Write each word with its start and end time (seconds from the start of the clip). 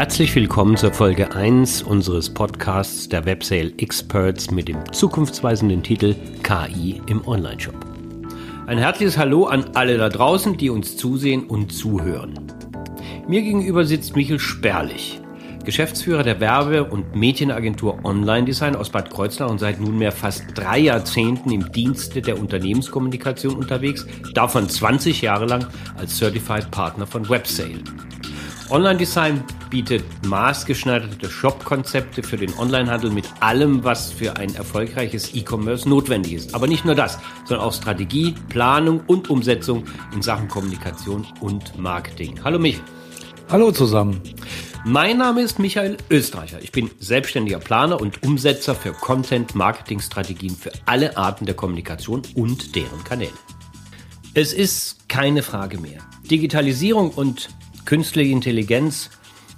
Herzlich 0.00 0.34
willkommen 0.34 0.78
zur 0.78 0.94
Folge 0.94 1.34
1 1.34 1.82
unseres 1.82 2.32
Podcasts 2.32 3.06
der 3.10 3.26
Websale 3.26 3.70
Experts 3.76 4.50
mit 4.50 4.66
dem 4.66 4.78
zukunftsweisenden 4.94 5.82
Titel 5.82 6.14
KI 6.42 7.02
im 7.06 7.28
Onlineshop. 7.28 7.74
Ein 8.66 8.78
herzliches 8.78 9.18
Hallo 9.18 9.44
an 9.44 9.72
alle 9.74 9.98
da 9.98 10.08
draußen, 10.08 10.56
die 10.56 10.70
uns 10.70 10.96
zusehen 10.96 11.44
und 11.44 11.74
zuhören. 11.74 12.32
Mir 13.28 13.42
gegenüber 13.42 13.84
sitzt 13.84 14.16
Michel 14.16 14.38
Sperlich, 14.38 15.20
Geschäftsführer 15.66 16.22
der 16.22 16.40
Werbe- 16.40 16.84
und 16.84 17.14
Medienagentur 17.14 18.02
Online 18.02 18.46
Design 18.46 18.76
aus 18.76 18.88
Bad 18.88 19.10
Kreuznach 19.10 19.50
und 19.50 19.58
seit 19.58 19.82
nunmehr 19.82 20.12
fast 20.12 20.44
drei 20.54 20.78
Jahrzehnten 20.78 21.50
im 21.50 21.70
Dienste 21.72 22.22
der 22.22 22.38
Unternehmenskommunikation 22.38 23.54
unterwegs, 23.54 24.06
davon 24.32 24.66
20 24.66 25.20
Jahre 25.20 25.44
lang 25.44 25.66
als 25.98 26.16
Certified 26.16 26.70
Partner 26.70 27.06
von 27.06 27.28
Websale. 27.28 27.84
Online-Design 28.70 29.42
bietet 29.68 30.04
maßgeschneiderte 30.24 31.28
Shop-Konzepte 31.28 32.22
für 32.22 32.36
den 32.36 32.56
Onlinehandel 32.56 33.10
mit 33.10 33.26
allem, 33.40 33.82
was 33.82 34.12
für 34.12 34.36
ein 34.36 34.54
erfolgreiches 34.54 35.34
E-Commerce 35.34 35.88
notwendig 35.88 36.34
ist. 36.34 36.54
Aber 36.54 36.68
nicht 36.68 36.84
nur 36.84 36.94
das, 36.94 37.18
sondern 37.44 37.66
auch 37.66 37.74
Strategie, 37.74 38.36
Planung 38.48 39.02
und 39.08 39.28
Umsetzung 39.28 39.84
in 40.14 40.22
Sachen 40.22 40.46
Kommunikation 40.46 41.26
und 41.40 41.76
Marketing. 41.78 42.38
Hallo 42.44 42.60
mich. 42.60 42.80
Hallo 43.48 43.72
zusammen. 43.72 44.20
Mein 44.84 45.18
Name 45.18 45.42
ist 45.42 45.58
Michael 45.58 45.96
Österreicher. 46.08 46.62
Ich 46.62 46.70
bin 46.70 46.92
selbstständiger 47.00 47.58
Planer 47.58 48.00
und 48.00 48.22
Umsetzer 48.22 48.76
für 48.76 48.92
Content-Marketing-Strategien 48.92 50.54
für 50.54 50.70
alle 50.86 51.16
Arten 51.16 51.44
der 51.44 51.56
Kommunikation 51.56 52.22
und 52.36 52.76
deren 52.76 53.02
Kanäle. 53.02 53.32
Es 54.34 54.52
ist 54.52 55.08
keine 55.08 55.42
Frage 55.42 55.78
mehr. 55.78 56.02
Digitalisierung 56.30 57.10
und 57.10 57.48
Künstliche 57.84 58.32
Intelligenz 58.32 59.10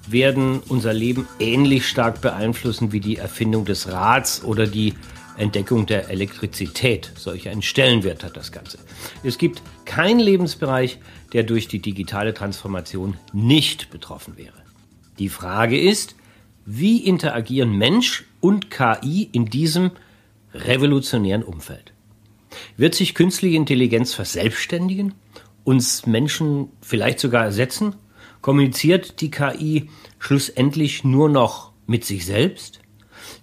werden 0.09 0.61
unser 0.69 0.93
Leben 0.93 1.29
ähnlich 1.39 1.87
stark 1.87 2.21
beeinflussen 2.21 2.93
wie 2.93 3.01
die 3.01 3.17
Erfindung 3.17 3.65
des 3.65 3.89
Rads 3.91 4.43
oder 4.45 4.67
die 4.67 4.95
Entdeckung 5.37 5.87
der 5.87 6.11
Elektrizität. 6.11 7.13
Solch 7.17 7.49
einen 7.49 7.63
Stellenwert 7.63 8.25
hat 8.25 8.37
das 8.37 8.53
Ganze. 8.53 8.79
Es 9.23 9.39
gibt 9.39 9.63
keinen 9.85 10.21
Lebensbereich, 10.21 10.99
der 11.33 11.43
durch 11.43 11.69
die 11.69 11.81
digitale 11.81 12.35
Transformation 12.35 13.17
nicht 13.33 13.91
betroffen 13.91 14.37
wäre. 14.37 14.63
Die 15.19 15.29
Frage 15.29 15.81
ist, 15.81 16.17
wie 16.65 16.99
interagieren 16.99 17.77
Mensch 17.77 18.25
und 18.41 18.71
KI 18.71 19.29
in 19.33 19.47
diesem 19.47 19.91
revolutionären 20.55 21.43
Umfeld? 21.43 21.93
Wird 22.77 22.95
sich 22.95 23.15
künstliche 23.15 23.57
Intelligenz 23.57 24.15
verselbstständigen, 24.15 25.15
uns 25.65 26.07
Menschen 26.07 26.69
vielleicht 26.81 27.19
sogar 27.19 27.45
ersetzen 27.45 27.95
Kommuniziert 28.43 29.21
die 29.21 29.31
KI 29.31 29.89
schlussendlich 30.19 31.05
nur 31.05 31.29
noch 31.29 31.73
mit 31.87 32.05
sich 32.05 32.27
selbst? 32.27 32.81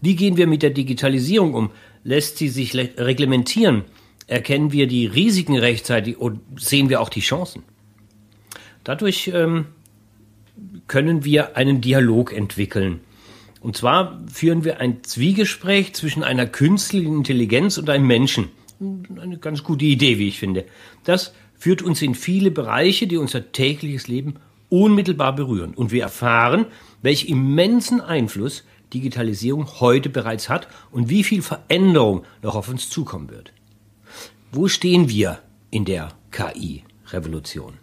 Wie 0.02 0.16
gehen 0.16 0.38
wir 0.38 0.46
mit 0.46 0.62
der 0.62 0.70
Digitalisierung 0.70 1.54
um? 1.54 1.72
Lässt 2.04 2.38
sie 2.38 2.50
sich 2.50 2.76
reglementieren? 2.76 3.84
Erkennen 4.28 4.72
wir 4.72 4.88
die 4.88 5.08
Risiken 5.08 5.58
rechtzeitig 5.58 6.18
und 6.18 6.42
sehen 6.58 6.90
wir 6.90 7.02
auch 7.02 7.10
die 7.10 7.22
Chancen? 7.22 7.64
Dadurch 8.84 9.32
ähm, 9.34 9.68
können 10.88 11.24
wir 11.24 11.56
einen 11.56 11.82
Dialog 11.82 12.34
entwickeln. 12.34 13.00
Und 13.62 13.78
zwar 13.78 14.22
führen 14.32 14.64
wir 14.64 14.80
ein 14.80 15.04
Zwiegespräch 15.04 15.94
zwischen 15.94 16.24
einer 16.24 16.46
künstlichen 16.46 17.16
Intelligenz 17.18 17.78
und 17.78 17.90
einem 17.90 18.08
Menschen. 18.08 18.50
Eine 19.20 19.38
ganz 19.38 19.64
gute 19.64 19.86
Idee, 19.86 20.18
wie 20.20 20.30
ich 20.30 20.40
finde. 20.40 20.66
Das 21.04 21.34
führt 21.58 21.82
uns 21.82 22.02
in 22.02 22.16
viele 22.16 22.52
Bereiche, 22.52 23.08
die 23.08 23.18
unser 23.18 23.52
tägliches 23.52 24.08
Leben 24.08 24.36
unmittelbar 24.70 25.36
berühren. 25.36 25.74
Und 25.74 25.92
wir 25.92 26.04
erfahren, 26.04 26.66
welch 27.02 27.26
immensen 27.26 28.02
Einfluss 28.02 28.64
Digitalisierung 28.94 29.68
heute 29.80 30.10
bereits 30.10 30.50
hat 30.50 30.68
und 30.92 31.10
wie 31.10 31.24
viel 31.24 31.42
Veränderung 31.42 32.24
noch 32.42 32.56
auf 32.56 32.70
uns 32.70 32.90
zukommen 32.90 33.30
wird. 33.30 33.54
Wo 34.52 34.68
stehen 34.68 35.10
wir 35.10 35.40
in 35.70 35.86
der 35.86 36.10
KI-Revolution? 36.32 37.74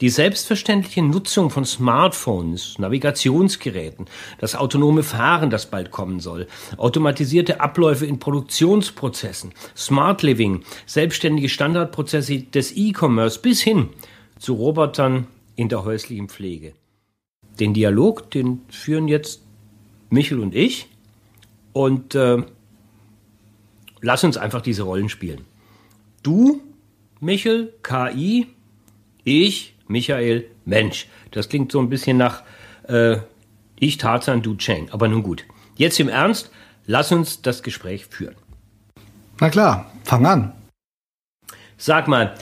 Die 0.00 0.10
selbstverständliche 0.10 1.02
Nutzung 1.02 1.50
von 1.50 1.64
Smartphones, 1.64 2.78
Navigationsgeräten, 2.78 4.06
das 4.38 4.54
autonome 4.54 5.02
Fahren, 5.02 5.50
das 5.50 5.66
bald 5.66 5.90
kommen 5.90 6.20
soll, 6.20 6.46
automatisierte 6.76 7.60
Abläufe 7.60 8.06
in 8.06 8.18
Produktionsprozessen, 8.18 9.52
Smart 9.76 10.22
Living, 10.22 10.62
selbstständige 10.86 11.48
Standardprozesse 11.48 12.42
des 12.42 12.76
E-Commerce 12.76 13.40
bis 13.40 13.60
hin 13.60 13.88
zu 14.38 14.54
Robotern 14.54 15.26
in 15.56 15.68
der 15.68 15.84
häuslichen 15.84 16.28
Pflege. 16.28 16.74
Den 17.58 17.74
Dialog, 17.74 18.30
den 18.30 18.60
führen 18.68 19.08
jetzt 19.08 19.42
Michel 20.10 20.40
und 20.40 20.54
ich 20.54 20.88
und 21.72 22.14
äh, 22.14 22.42
lass 24.00 24.24
uns 24.24 24.36
einfach 24.36 24.60
diese 24.60 24.82
Rollen 24.82 25.08
spielen. 25.08 25.44
Du, 26.22 26.62
Michel, 27.20 27.72
KI, 27.82 28.46
ich, 29.24 29.74
Michael, 29.88 30.50
Mensch. 30.64 31.08
Das 31.30 31.48
klingt 31.48 31.72
so 31.72 31.80
ein 31.80 31.88
bisschen 31.88 32.16
nach 32.16 32.42
äh, 32.84 33.18
ich, 33.78 33.98
Tarzan, 33.98 34.42
du, 34.42 34.56
Cheng. 34.56 34.88
Aber 34.90 35.08
nun 35.08 35.22
gut. 35.22 35.44
Jetzt 35.76 36.00
im 36.00 36.08
Ernst, 36.08 36.50
lass 36.86 37.12
uns 37.12 37.42
das 37.42 37.62
Gespräch 37.62 38.06
führen. 38.06 38.36
Na 39.40 39.50
klar, 39.50 39.92
fang 40.04 40.24
an. 40.26 40.52
Sag 41.76 42.08
mal, 42.08 42.34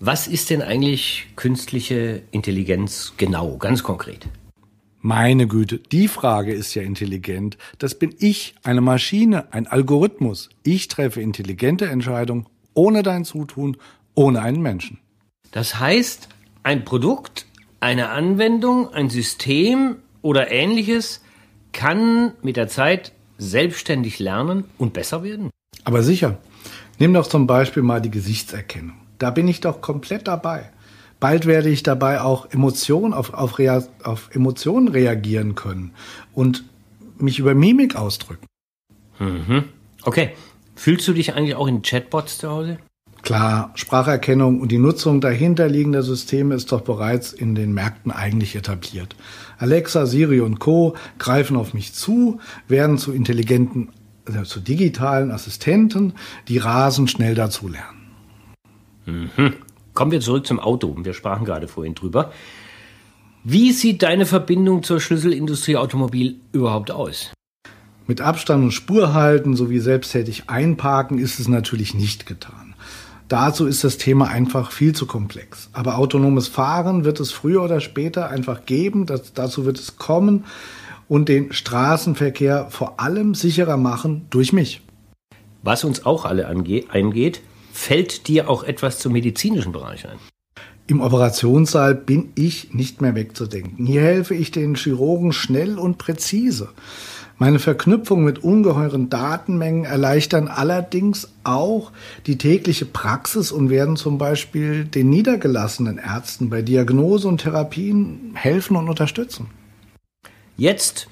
was 0.00 0.26
ist 0.26 0.50
denn 0.50 0.62
eigentlich 0.62 1.26
künstliche 1.36 2.22
Intelligenz 2.30 3.14
genau, 3.16 3.56
ganz 3.56 3.82
konkret? 3.82 4.26
Meine 5.00 5.46
Güte, 5.46 5.78
die 5.78 6.08
Frage 6.08 6.52
ist 6.52 6.74
ja 6.74 6.82
intelligent. 6.82 7.56
Das 7.78 7.98
bin 7.98 8.14
ich, 8.18 8.54
eine 8.62 8.80
Maschine, 8.80 9.52
ein 9.52 9.66
Algorithmus. 9.66 10.50
Ich 10.64 10.88
treffe 10.88 11.20
intelligente 11.20 11.86
Entscheidungen 11.86 12.46
ohne 12.74 13.02
dein 13.02 13.24
Zutun, 13.24 13.76
ohne 14.14 14.42
einen 14.42 14.60
Menschen. 14.60 14.98
Das 15.50 15.80
heißt, 15.80 16.28
ein 16.62 16.84
Produkt, 16.84 17.46
eine 17.80 18.10
Anwendung, 18.10 18.92
ein 18.92 19.08
System 19.08 19.96
oder 20.22 20.50
ähnliches 20.50 21.22
kann 21.72 22.32
mit 22.42 22.56
der 22.56 22.68
Zeit 22.68 23.12
selbstständig 23.38 24.18
lernen 24.18 24.64
und 24.76 24.92
besser 24.92 25.22
werden? 25.22 25.50
Aber 25.84 26.02
sicher. 26.02 26.38
Nimm 26.98 27.14
doch 27.14 27.26
zum 27.26 27.46
Beispiel 27.46 27.82
mal 27.82 28.00
die 28.00 28.10
Gesichtserkennung. 28.10 29.05
Da 29.18 29.30
bin 29.30 29.48
ich 29.48 29.60
doch 29.60 29.80
komplett 29.80 30.28
dabei. 30.28 30.70
Bald 31.18 31.46
werde 31.46 31.70
ich 31.70 31.82
dabei 31.82 32.20
auch 32.20 32.50
Emotionen 32.50 33.14
auf, 33.14 33.32
auf, 33.32 33.58
Rea 33.58 33.82
auf 34.04 34.28
Emotionen 34.34 34.88
reagieren 34.88 35.54
können 35.54 35.92
und 36.34 36.64
mich 37.18 37.38
über 37.38 37.54
Mimik 37.54 37.96
ausdrücken. 37.96 38.46
Mhm. 39.18 39.64
Okay. 40.02 40.30
Fühlst 40.74 41.08
du 41.08 41.14
dich 41.14 41.34
eigentlich 41.34 41.54
auch 41.54 41.68
in 41.68 41.80
Chatbots 41.80 42.36
zu 42.36 42.50
Hause? 42.50 42.78
Klar, 43.22 43.72
Spracherkennung 43.74 44.60
und 44.60 44.70
die 44.70 44.78
Nutzung 44.78 45.20
dahinterliegender 45.20 46.02
Systeme 46.02 46.54
ist 46.54 46.70
doch 46.70 46.82
bereits 46.82 47.32
in 47.32 47.54
den 47.54 47.72
Märkten 47.72 48.12
eigentlich 48.12 48.54
etabliert. 48.54 49.16
Alexa, 49.58 50.06
Siri 50.06 50.40
und 50.40 50.60
Co. 50.60 50.94
greifen 51.18 51.56
auf 51.56 51.74
mich 51.74 51.92
zu, 51.92 52.38
werden 52.68 52.98
zu 52.98 53.12
intelligenten, 53.12 53.88
also 54.26 54.42
zu 54.42 54.60
digitalen 54.60 55.32
Assistenten, 55.32 56.12
die 56.46 56.58
rasend 56.58 57.10
schnell 57.10 57.34
dazulernen. 57.34 57.95
Mhm. 59.06 59.54
Kommen 59.94 60.12
wir 60.12 60.20
zurück 60.20 60.46
zum 60.46 60.60
Auto. 60.60 60.94
Wir 61.02 61.14
sprachen 61.14 61.44
gerade 61.44 61.68
vorhin 61.68 61.94
drüber. 61.94 62.32
Wie 63.44 63.72
sieht 63.72 64.02
deine 64.02 64.26
Verbindung 64.26 64.82
zur 64.82 65.00
Schlüsselindustrie 65.00 65.76
Automobil 65.76 66.36
überhaupt 66.52 66.90
aus? 66.90 67.32
Mit 68.08 68.20
Abstand 68.20 68.64
und 68.64 68.72
Spur 68.72 69.14
halten 69.14 69.56
sowie 69.56 69.78
selbsttätig 69.78 70.48
einparken 70.48 71.18
ist 71.18 71.40
es 71.40 71.48
natürlich 71.48 71.94
nicht 71.94 72.26
getan. 72.26 72.74
Dazu 73.28 73.66
ist 73.66 73.82
das 73.82 73.98
Thema 73.98 74.28
einfach 74.28 74.70
viel 74.70 74.94
zu 74.94 75.06
komplex. 75.06 75.70
Aber 75.72 75.98
autonomes 75.98 76.46
Fahren 76.46 77.04
wird 77.04 77.18
es 77.18 77.32
früher 77.32 77.62
oder 77.62 77.80
später 77.80 78.28
einfach 78.30 78.66
geben, 78.66 79.06
das, 79.06 79.32
dazu 79.32 79.64
wird 79.64 79.78
es 79.78 79.96
kommen 79.96 80.44
und 81.08 81.28
den 81.28 81.52
Straßenverkehr 81.52 82.66
vor 82.70 83.00
allem 83.00 83.34
sicherer 83.34 83.76
machen 83.76 84.26
durch 84.30 84.52
mich. 84.52 84.82
Was 85.62 85.82
uns 85.82 86.06
auch 86.06 86.24
alle 86.24 86.46
angeht, 86.46 86.90
eingeht, 86.90 87.40
Fällt 87.76 88.26
dir 88.26 88.48
auch 88.48 88.64
etwas 88.64 88.98
zum 88.98 89.12
medizinischen 89.12 89.70
Bereich 89.70 90.08
ein? 90.08 90.18
Im 90.88 91.00
Operationssaal 91.00 91.94
bin 91.94 92.32
ich 92.34 92.72
nicht 92.72 93.02
mehr 93.02 93.14
wegzudenken. 93.14 93.86
Hier 93.86 94.00
helfe 94.00 94.34
ich 94.34 94.50
den 94.50 94.76
Chirurgen 94.76 95.32
schnell 95.32 95.78
und 95.78 95.98
präzise. 95.98 96.70
Meine 97.38 97.58
Verknüpfung 97.58 98.24
mit 98.24 98.42
ungeheuren 98.42 99.10
Datenmengen 99.10 99.84
erleichtern 99.84 100.48
allerdings 100.48 101.28
auch 101.44 101.92
die 102.26 102.38
tägliche 102.38 102.86
Praxis 102.86 103.52
und 103.52 103.68
werden 103.68 103.96
zum 103.96 104.16
Beispiel 104.16 104.86
den 104.86 105.10
niedergelassenen 105.10 105.98
Ärzten 105.98 106.48
bei 106.48 106.62
Diagnose 106.62 107.28
und 107.28 107.42
Therapien 107.42 108.32
helfen 108.34 108.76
und 108.76 108.88
unterstützen. 108.88 109.50
Jetzt 110.56 111.08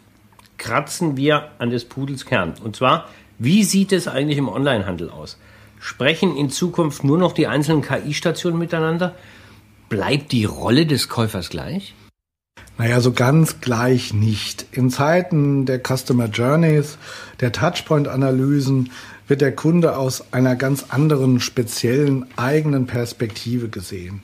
kratzen 0.57 1.19
wir 1.19 1.51
an 1.59 1.71
des 1.71 1.85
Pudels 1.85 2.25
Kern. 2.25 2.55
Und 2.65 2.75
zwar, 2.75 3.09
wie 3.39 3.65
sieht 3.65 3.93
es 3.93 4.09
eigentlich 4.09 4.39
im 4.39 4.49
Onlinehandel 4.49 5.11
aus? 5.11 5.37
Sprechen 5.87 6.35
in 6.39 6.49
Zukunft 6.49 7.05
nur 7.05 7.19
noch 7.19 7.33
die 7.33 7.47
einzelnen 7.47 7.83
KI-Stationen 7.83 8.59
miteinander? 8.59 9.15
Bleibt 9.91 10.33
die 10.33 10.47
Rolle 10.47 10.87
des 10.87 11.11
Käufers 11.11 11.51
gleich? 11.51 11.95
Naja, 12.79 13.03
so 13.03 13.13
ganz 13.13 13.61
gleich 13.61 14.15
nicht. 14.15 14.65
In 14.73 14.89
Zeiten 14.89 15.67
der 15.67 15.83
Customer 15.87 16.25
Journeys, 16.25 16.97
der 17.41 17.53
Touchpoint-Analysen 17.53 18.93
wird 19.29 19.43
der 19.43 19.55
Kunde 19.55 19.99
aus 19.99 20.33
einer 20.33 20.57
ganz 20.57 20.87
anderen, 20.89 21.39
speziellen, 21.39 22.25
eigenen 22.37 22.87
Perspektive 22.87 23.69
gesehen. 23.69 24.23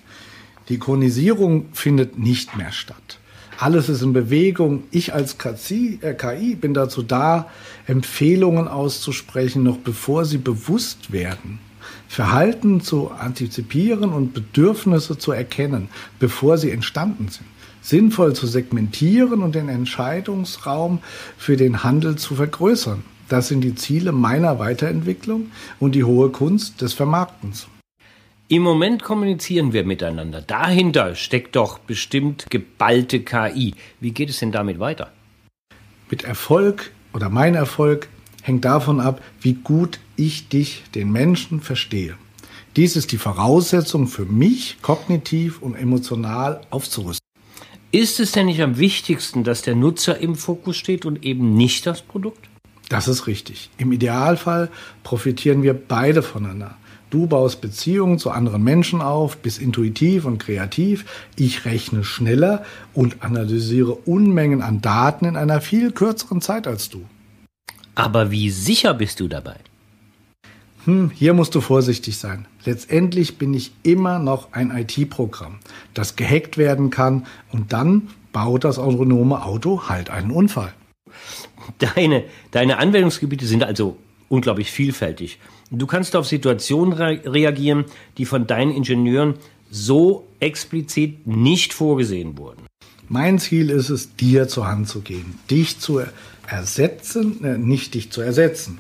Die 0.71 0.79
Chronisierung 0.79 1.67
findet 1.75 2.19
nicht 2.19 2.57
mehr 2.57 2.73
statt. 2.73 3.19
Alles 3.61 3.91
ist 3.91 4.01
in 4.01 4.15
Bewegung. 4.15 4.85
Ich 4.91 5.13
als 5.13 5.37
KI, 5.37 5.99
äh, 6.01 6.15
KI 6.15 6.55
bin 6.55 6.73
dazu 6.73 7.03
da, 7.03 7.51
Empfehlungen 7.91 8.69
auszusprechen, 8.69 9.65
noch 9.65 9.79
bevor 9.79 10.25
sie 10.25 10.39
bewusst 10.39 11.13
werden. 11.13 11.59
Verhalten 12.07 12.81
zu 12.81 13.11
antizipieren 13.11 14.13
und 14.13 14.33
Bedürfnisse 14.33 15.19
zu 15.19 15.33
erkennen, 15.33 15.89
bevor 16.21 16.57
sie 16.57 16.71
entstanden 16.71 17.29
sind. 17.29 17.47
Sinnvoll 17.83 18.35
zu 18.35 18.47
segmentieren 18.47 19.43
und 19.43 19.57
den 19.57 19.69
Entscheidungsraum 19.69 21.01
für 21.37 21.57
den 21.57 21.83
Handel 21.83 22.15
zu 22.17 22.37
vergrößern. 22.37 23.03
Das 23.29 23.49
sind 23.49 23.63
die 23.63 23.75
Ziele 23.75 24.13
meiner 24.13 24.61
Weiterentwicklung 24.61 25.51
und 25.81 25.97
die 25.97 26.05
hohe 26.05 26.31
Kunst 26.31 26.83
des 26.83 26.93
Vermarktens. 26.93 27.67
Im 28.47 28.63
Moment 28.63 29.03
kommunizieren 29.03 29.73
wir 29.73 29.85
miteinander. 29.85 30.43
Dahinter 30.43 31.17
steckt 31.17 31.57
doch 31.57 31.79
bestimmt 31.79 32.47
geballte 32.51 33.21
KI. 33.21 33.75
Wie 34.01 34.11
geht 34.13 34.31
es 34.31 34.39
denn 34.39 34.53
damit 34.53 34.79
weiter? 34.79 35.13
Mit 36.09 36.25
Erfolg 36.25 36.93
oder 37.13 37.29
mein 37.29 37.55
Erfolg 37.55 38.09
hängt 38.43 38.65
davon 38.65 39.01
ab, 39.01 39.21
wie 39.41 39.55
gut 39.55 39.99
ich 40.17 40.49
dich, 40.49 40.85
den 40.95 41.13
Menschen, 41.13 41.61
verstehe. 41.61 42.17
Dies 42.77 42.97
ist 42.97 43.13
die 43.13 43.19
Voraussetzung 43.19 44.07
für 44.07 44.25
mich, 44.25 44.79
kognitiv 44.81 45.61
und 45.61 45.75
emotional 45.75 46.61
aufzurüsten. 46.71 47.27
Ist 47.93 48.21
es 48.21 48.33
denn 48.33 48.47
nicht 48.47 48.63
am 48.63 48.79
wichtigsten, 48.79 49.43
dass 49.43 49.63
der 49.63 49.75
Nutzer 49.75 50.19
im 50.19 50.37
Fokus 50.37 50.77
steht 50.77 51.05
und 51.05 51.25
eben 51.25 51.55
nicht 51.55 51.87
das 51.87 52.03
Produkt? 52.03 52.49
Das 52.89 53.09
ist 53.09 53.27
richtig. 53.27 53.71
Im 53.79 53.91
Idealfall 53.91 54.71
profitieren 55.03 55.63
wir 55.63 55.75
beide 55.75 56.23
voneinander. 56.23 56.77
Du 57.11 57.27
baust 57.27 57.61
Beziehungen 57.61 58.19
zu 58.19 58.31
anderen 58.31 58.63
Menschen 58.63 59.03
auf, 59.03 59.39
bist 59.39 59.61
intuitiv 59.61 60.25
und 60.25 60.39
kreativ. 60.39 61.05
Ich 61.35 61.65
rechne 61.65 62.05
schneller 62.05 62.65
und 62.95 63.25
analysiere 63.25 63.93
Unmengen 63.93 64.63
an 64.63 64.81
Daten 64.81 65.25
in 65.25 65.37
einer 65.37 65.61
viel 65.61 65.91
kürzeren 65.91 66.41
Zeit 66.41 66.69
als 66.69 66.89
du. 66.89 67.05
Aber 67.97 68.31
wie 68.31 68.51
sicher 68.51 68.95
bist 68.95 69.19
du 69.19 69.27
dabei? 69.27 69.57
Hm, 70.85 71.11
hier 71.11 71.35
musst 71.35 71.55
du 71.57 71.61
vorsichtig 71.61 72.17
sein. 72.17 72.47
Letztendlich 72.65 73.39
bin 73.39 73.53
ich 73.55 73.73
immer 73.83 74.21
noch 74.21 74.53
ein 74.53 74.71
IT-Programm, 74.71 75.59
das 75.93 76.15
gehackt 76.15 76.57
werden 76.59 76.91
kann 76.91 77.27
und 77.53 77.73
dann 77.73 78.09
baut 78.33 78.65
das 78.65 78.79
autonome 78.79 79.45
Auto 79.45 79.89
halt 79.89 80.11
einen 80.11 80.31
Unfall. 80.31 80.73
Deine, 81.79 82.25
deine 82.53 82.79
Anwendungsgebiete 82.79 83.45
sind 83.47 83.65
also 83.65 83.99
unglaublich 84.31 84.71
vielfältig. 84.71 85.39
Du 85.71 85.87
kannst 85.87 86.17
auf 86.17 86.27
Situationen 86.27 86.95
re 86.95 87.21
reagieren, 87.27 87.85
die 88.17 88.25
von 88.25 88.47
deinen 88.47 88.73
Ingenieuren 88.73 89.35
so 89.71 90.27
explizit 90.41 91.27
nicht 91.27 91.75
vorgesehen 91.75 92.39
wurden. 92.39 92.63
Mein 93.09 93.39
Ziel 93.39 93.71
ist 93.71 93.91
es, 93.91 94.17
dir 94.17 94.49
zur 94.49 94.69
Hand 94.69 94.89
zu 94.89 95.01
gehen, 95.01 95.39
dich 95.51 95.79
zu 95.79 96.01
ersetzen, 96.47 97.45
äh, 97.45 97.59
nicht 97.59 97.95
dich 97.95 98.11
zu 98.11 98.21
ersetzen. 98.21 98.79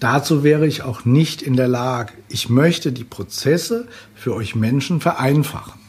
Dazu 0.00 0.42
wäre 0.42 0.66
ich 0.66 0.82
auch 0.82 1.04
nicht 1.04 1.42
in 1.42 1.56
der 1.56 1.68
Lage. 1.68 2.14
Ich 2.28 2.48
möchte 2.48 2.90
die 2.90 3.04
Prozesse 3.04 3.86
für 4.14 4.34
euch 4.34 4.54
Menschen 4.54 5.00
vereinfachen. 5.00 5.79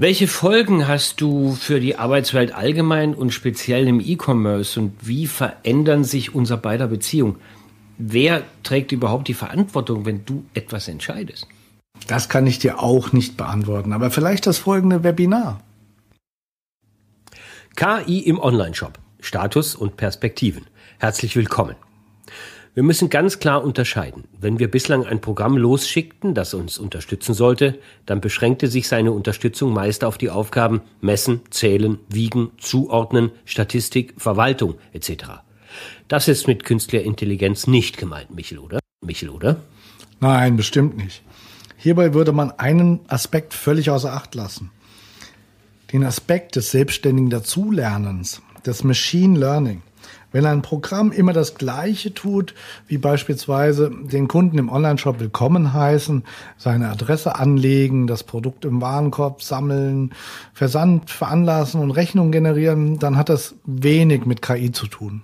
Welche 0.00 0.28
Folgen 0.28 0.88
hast 0.88 1.20
du 1.20 1.52
für 1.52 1.78
die 1.78 1.96
Arbeitswelt 1.96 2.54
allgemein 2.54 3.14
und 3.14 3.34
speziell 3.34 3.86
im 3.86 4.00
E-Commerce 4.00 4.80
und 4.80 4.94
wie 5.06 5.26
verändern 5.26 6.04
sich 6.04 6.34
unser 6.34 6.56
beider 6.56 6.86
Beziehungen? 6.86 7.36
Wer 7.98 8.44
trägt 8.62 8.92
überhaupt 8.92 9.28
die 9.28 9.34
Verantwortung, 9.34 10.06
wenn 10.06 10.24
du 10.24 10.46
etwas 10.54 10.88
entscheidest? 10.88 11.46
Das 12.06 12.30
kann 12.30 12.46
ich 12.46 12.58
dir 12.58 12.82
auch 12.82 13.12
nicht 13.12 13.36
beantworten, 13.36 13.92
aber 13.92 14.10
vielleicht 14.10 14.46
das 14.46 14.56
folgende 14.56 15.04
Webinar. 15.04 15.60
KI 17.76 18.20
im 18.20 18.40
Onlineshop. 18.40 18.98
Status 19.20 19.74
und 19.74 19.98
Perspektiven. 19.98 20.64
Herzlich 20.98 21.36
willkommen. 21.36 21.76
Wir 22.72 22.84
müssen 22.84 23.10
ganz 23.10 23.40
klar 23.40 23.64
unterscheiden. 23.64 24.24
Wenn 24.38 24.60
wir 24.60 24.70
bislang 24.70 25.04
ein 25.04 25.20
Programm 25.20 25.56
losschickten, 25.56 26.34
das 26.34 26.54
uns 26.54 26.78
unterstützen 26.78 27.34
sollte, 27.34 27.80
dann 28.06 28.20
beschränkte 28.20 28.68
sich 28.68 28.86
seine 28.86 29.10
Unterstützung 29.10 29.72
meist 29.72 30.04
auf 30.04 30.18
die 30.18 30.30
Aufgaben 30.30 30.80
Messen, 31.00 31.40
Zählen, 31.50 31.98
Wiegen, 32.08 32.52
Zuordnen, 32.58 33.32
Statistik, 33.44 34.14
Verwaltung 34.18 34.76
etc. 34.92 35.42
Das 36.06 36.28
ist 36.28 36.46
mit 36.46 36.64
künstlicher 36.64 37.04
Intelligenz 37.04 37.66
nicht 37.66 37.98
gemeint, 37.98 38.32
Michel, 38.32 38.60
oder? 38.60 38.78
Michel, 39.04 39.30
oder? 39.30 39.56
Nein, 40.20 40.56
bestimmt 40.56 40.96
nicht. 40.96 41.22
Hierbei 41.76 42.14
würde 42.14 42.30
man 42.30 42.52
einen 42.52 43.00
Aspekt 43.08 43.52
völlig 43.52 43.90
außer 43.90 44.12
Acht 44.12 44.36
lassen. 44.36 44.70
Den 45.92 46.04
Aspekt 46.04 46.54
des 46.54 46.70
selbstständigen 46.70 47.30
Dazulernens, 47.30 48.42
des 48.64 48.84
Machine 48.84 49.36
Learning. 49.36 49.82
Wenn 50.32 50.46
ein 50.46 50.62
Programm 50.62 51.10
immer 51.10 51.32
das 51.32 51.56
Gleiche 51.56 52.14
tut, 52.14 52.54
wie 52.86 52.98
beispielsweise 52.98 53.90
den 53.90 54.28
Kunden 54.28 54.58
im 54.58 54.68
Onlineshop 54.68 55.18
willkommen 55.18 55.72
heißen, 55.72 56.24
seine 56.56 56.88
Adresse 56.88 57.36
anlegen, 57.36 58.06
das 58.06 58.22
Produkt 58.22 58.64
im 58.64 58.80
Warenkorb 58.80 59.42
sammeln, 59.42 60.12
Versand 60.52 61.10
veranlassen 61.10 61.80
und 61.80 61.90
Rechnung 61.90 62.30
generieren, 62.30 62.98
dann 62.98 63.16
hat 63.16 63.28
das 63.28 63.54
wenig 63.64 64.24
mit 64.24 64.40
KI 64.40 64.70
zu 64.70 64.86
tun. 64.86 65.22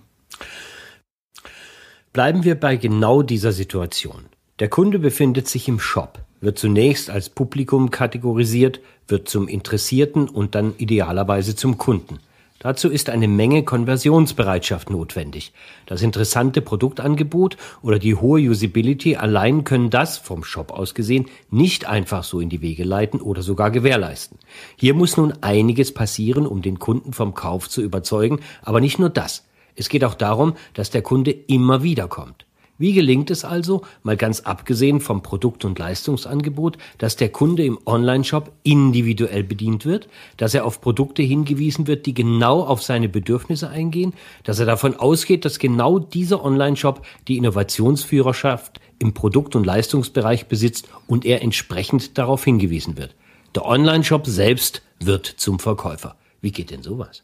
Bleiben 2.12 2.44
wir 2.44 2.58
bei 2.58 2.76
genau 2.76 3.22
dieser 3.22 3.52
Situation. 3.52 4.24
Der 4.58 4.68
Kunde 4.68 4.98
befindet 4.98 5.48
sich 5.48 5.68
im 5.68 5.78
Shop, 5.78 6.18
wird 6.40 6.58
zunächst 6.58 7.10
als 7.10 7.28
Publikum 7.28 7.90
kategorisiert, 7.90 8.80
wird 9.06 9.28
zum 9.28 9.48
Interessierten 9.48 10.28
und 10.28 10.54
dann 10.54 10.74
idealerweise 10.78 11.54
zum 11.54 11.76
Kunden. 11.76 12.18
Dazu 12.58 12.88
ist 12.88 13.10
eine 13.10 13.28
Menge 13.28 13.64
Konversionsbereitschaft 13.64 14.88
notwendig. 14.88 15.52
Das 15.84 16.00
interessante 16.00 16.62
Produktangebot 16.62 17.56
oder 17.82 17.98
die 17.98 18.14
hohe 18.14 18.40
Usability 18.40 19.16
allein 19.16 19.64
können 19.64 19.90
das, 19.90 20.16
vom 20.16 20.42
Shop 20.42 20.70
aus 20.70 20.94
gesehen, 20.94 21.26
nicht 21.50 21.86
einfach 21.86 22.24
so 22.24 22.40
in 22.40 22.48
die 22.48 22.62
Wege 22.62 22.84
leiten 22.84 23.20
oder 23.20 23.42
sogar 23.42 23.70
gewährleisten. 23.70 24.38
Hier 24.76 24.94
muss 24.94 25.16
nun 25.18 25.34
einiges 25.42 25.92
passieren, 25.92 26.46
um 26.46 26.62
den 26.62 26.78
Kunden 26.78 27.12
vom 27.12 27.34
Kauf 27.34 27.68
zu 27.68 27.82
überzeugen, 27.82 28.40
aber 28.62 28.80
nicht 28.80 28.98
nur 28.98 29.10
das. 29.10 29.44
Es 29.74 29.90
geht 29.90 30.04
auch 30.04 30.14
darum, 30.14 30.54
dass 30.72 30.88
der 30.90 31.02
Kunde 31.02 31.32
immer 31.32 31.82
wieder 31.82 32.08
kommt. 32.08 32.46
Wie 32.78 32.92
gelingt 32.92 33.30
es 33.30 33.44
also, 33.44 33.82
mal 34.02 34.16
ganz 34.16 34.40
abgesehen 34.40 35.00
vom 35.00 35.22
Produkt- 35.22 35.64
und 35.64 35.78
Leistungsangebot, 35.78 36.76
dass 36.98 37.16
der 37.16 37.30
Kunde 37.30 37.64
im 37.64 37.78
Onlineshop 37.86 38.52
individuell 38.64 39.44
bedient 39.44 39.86
wird, 39.86 40.08
dass 40.36 40.52
er 40.52 40.66
auf 40.66 40.80
Produkte 40.80 41.22
hingewiesen 41.22 41.86
wird, 41.86 42.04
die 42.04 42.12
genau 42.12 42.60
auf 42.62 42.82
seine 42.82 43.08
Bedürfnisse 43.08 43.70
eingehen, 43.70 44.12
dass 44.44 44.58
er 44.58 44.66
davon 44.66 44.94
ausgeht, 44.94 45.44
dass 45.46 45.58
genau 45.58 45.98
dieser 45.98 46.44
Onlineshop 46.44 47.06
die 47.28 47.38
Innovationsführerschaft 47.38 48.80
im 48.98 49.14
Produkt- 49.14 49.56
und 49.56 49.64
Leistungsbereich 49.64 50.46
besitzt 50.46 50.88
und 51.06 51.24
er 51.24 51.42
entsprechend 51.42 52.18
darauf 52.18 52.44
hingewiesen 52.44 52.98
wird. 52.98 53.14
Der 53.54 53.64
Onlineshop 53.64 54.26
selbst 54.26 54.82
wird 55.00 55.26
zum 55.26 55.58
Verkäufer. 55.58 56.16
Wie 56.42 56.52
geht 56.52 56.70
denn 56.70 56.82
sowas? 56.82 57.22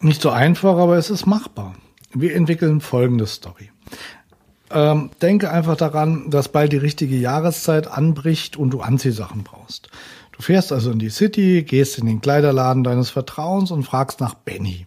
Nicht 0.00 0.22
so 0.22 0.30
einfach, 0.30 0.76
aber 0.76 0.96
es 0.96 1.10
ist 1.10 1.26
machbar. 1.26 1.74
Wir 2.12 2.34
entwickeln 2.34 2.80
folgende 2.80 3.26
Story. 3.26 3.70
Ähm, 4.70 5.10
denke 5.20 5.50
einfach 5.50 5.76
daran, 5.76 6.30
dass 6.30 6.48
bald 6.48 6.72
die 6.72 6.76
richtige 6.76 7.16
Jahreszeit 7.16 7.86
anbricht 7.86 8.56
und 8.56 8.70
du 8.70 8.80
Anziehsachen 8.80 9.42
brauchst. 9.42 9.88
Du 10.32 10.42
fährst 10.42 10.72
also 10.72 10.90
in 10.90 10.98
die 10.98 11.10
City, 11.10 11.62
gehst 11.62 11.98
in 11.98 12.06
den 12.06 12.20
Kleiderladen 12.20 12.84
deines 12.84 13.10
Vertrauens 13.10 13.70
und 13.70 13.82
fragst 13.82 14.20
nach 14.20 14.34
Benny, 14.34 14.86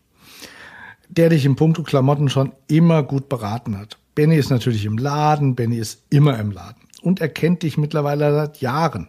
der 1.10 1.30
dich 1.30 1.46
im 1.46 1.56
Punkto 1.56 1.84
Klamotten 1.84 2.30
schon 2.30 2.54
immer 2.68 3.04
gut 3.04 3.30
beraten 3.30 3.78
hat. 3.78 3.98
Benny 4.16 4.36
ist 4.36 4.50
natürlich 4.50 4.86
im 4.86 4.98
Laden, 4.98 5.56
Benny 5.56 5.78
ist 5.78 6.04
immer 6.10 6.40
im 6.40 6.52
Laden 6.52 6.84
und 7.04 7.20
er 7.20 7.30
kennt 7.30 7.64
dich 7.64 7.78
mittlerweile 7.78 8.34
seit 8.34 8.62
Jahren. 8.62 9.08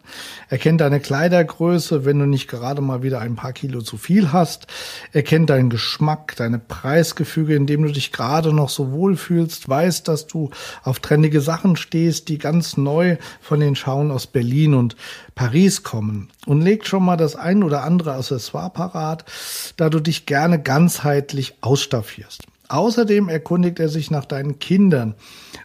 Er 0.48 0.58
kennt 0.58 0.80
deine 0.80 1.00
Kleidergröße, 1.00 2.04
wenn 2.04 2.18
du 2.18 2.26
nicht 2.26 2.48
gerade 2.48 2.82
mal 2.82 3.02
wieder 3.02 3.20
ein 3.20 3.36
paar 3.36 3.52
Kilo 3.52 3.82
zu 3.82 3.96
viel 3.96 4.32
hast. 4.32 4.66
Er 5.12 5.22
kennt 5.22 5.50
deinen 5.50 5.70
Geschmack, 5.70 6.34
deine 6.36 6.58
Preisgefüge, 6.58 7.54
in 7.54 7.66
dem 7.66 7.82
du 7.84 7.92
dich 7.92 8.10
gerade 8.10 8.52
noch 8.52 8.68
so 8.68 8.90
wohl 8.90 9.16
fühlst, 9.16 9.68
weiß, 9.68 10.02
dass 10.02 10.26
du 10.26 10.50
auf 10.82 10.98
trendige 10.98 11.40
Sachen 11.40 11.76
stehst, 11.76 12.28
die 12.28 12.38
ganz 12.38 12.76
neu 12.76 13.16
von 13.40 13.60
den 13.60 13.76
Schauen 13.76 14.10
aus 14.10 14.26
Berlin 14.26 14.74
und 14.74 14.96
Paris 15.34 15.82
kommen 15.84 16.28
und 16.46 16.62
legt 16.62 16.88
schon 16.88 17.04
mal 17.04 17.16
das 17.16 17.36
ein 17.36 17.62
oder 17.62 17.84
andere 17.84 18.14
Accessoire 18.14 18.70
parat, 18.70 19.24
da 19.76 19.88
du 19.88 20.00
dich 20.00 20.26
gerne 20.26 20.60
ganzheitlich 20.60 21.54
ausstaffierst. 21.60 22.42
Außerdem 22.68 23.28
erkundigt 23.28 23.78
er 23.78 23.88
sich 23.88 24.10
nach 24.10 24.24
deinen 24.24 24.58
Kindern 24.58 25.14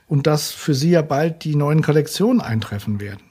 und 0.09 0.27
dass 0.27 0.51
für 0.51 0.73
sie 0.73 0.89
ja 0.89 1.01
bald 1.01 1.45
die 1.45 1.55
neuen 1.55 1.81
Kollektionen 1.81 2.41
eintreffen 2.41 2.99
werden. 2.99 3.23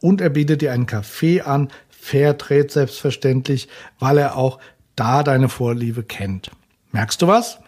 Und 0.00 0.20
er 0.20 0.30
bietet 0.30 0.62
dir 0.62 0.72
einen 0.72 0.86
Kaffee 0.86 1.42
an, 1.42 1.68
Fairtrade 1.90 2.68
selbstverständlich, 2.70 3.68
weil 3.98 4.16
er 4.16 4.36
auch 4.36 4.60
da 4.94 5.22
deine 5.22 5.48
Vorliebe 5.48 6.04
kennt. 6.04 6.50
Merkst 6.92 7.20
du 7.20 7.26
was? 7.26 7.58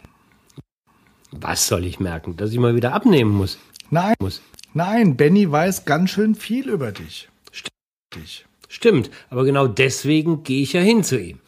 Was 1.32 1.66
soll 1.66 1.84
ich 1.84 2.00
merken? 2.00 2.36
Dass 2.36 2.52
ich 2.52 2.58
mal 2.58 2.76
wieder 2.76 2.94
abnehmen 2.94 3.32
muss? 3.32 3.58
Nein. 3.90 4.14
Muss. 4.20 4.40
Nein, 4.72 5.16
Benny 5.16 5.50
weiß 5.50 5.84
ganz 5.84 6.10
schön 6.10 6.34
viel 6.34 6.68
über 6.68 6.92
dich. 6.92 7.28
Stimmt. 7.50 8.46
Stimmt, 8.68 9.10
aber 9.30 9.44
genau 9.44 9.66
deswegen 9.66 10.42
gehe 10.42 10.62
ich 10.62 10.74
ja 10.74 10.80
hin 10.80 11.02
zu 11.02 11.18
ihm. 11.18 11.40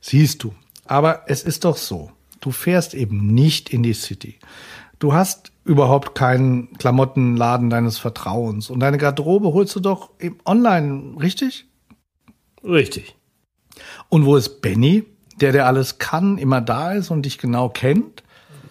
Siehst 0.00 0.42
du, 0.42 0.52
aber 0.84 1.24
es 1.28 1.44
ist 1.44 1.64
doch 1.64 1.76
so. 1.76 2.10
Du 2.40 2.50
fährst 2.50 2.92
eben 2.92 3.28
nicht 3.28 3.70
in 3.70 3.84
die 3.84 3.94
City. 3.94 4.38
Du 4.98 5.14
hast 5.14 5.51
überhaupt 5.64 6.14
keinen 6.14 6.72
Klamottenladen 6.78 7.70
deines 7.70 7.98
Vertrauens 7.98 8.70
und 8.70 8.80
deine 8.80 8.98
Garderobe 8.98 9.52
holst 9.52 9.76
du 9.76 9.80
doch 9.80 10.10
online, 10.44 11.20
richtig? 11.20 11.66
Richtig. 12.64 13.16
Und 14.08 14.26
wo 14.26 14.36
ist 14.36 14.60
Benny, 14.60 15.04
der 15.40 15.52
der 15.52 15.66
alles 15.66 15.98
kann, 15.98 16.38
immer 16.38 16.60
da 16.60 16.92
ist 16.92 17.10
und 17.10 17.24
dich 17.26 17.38
genau 17.38 17.68
kennt? 17.68 18.22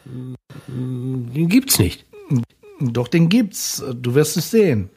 Den 0.05 1.47
gibt's 1.47 1.79
nicht. 1.79 2.05
Doch, 2.79 3.07
den 3.07 3.29
gibt's. 3.29 3.83
Du 3.93 4.15
wirst 4.15 4.37
es 4.37 4.51
sehen. 4.51 4.89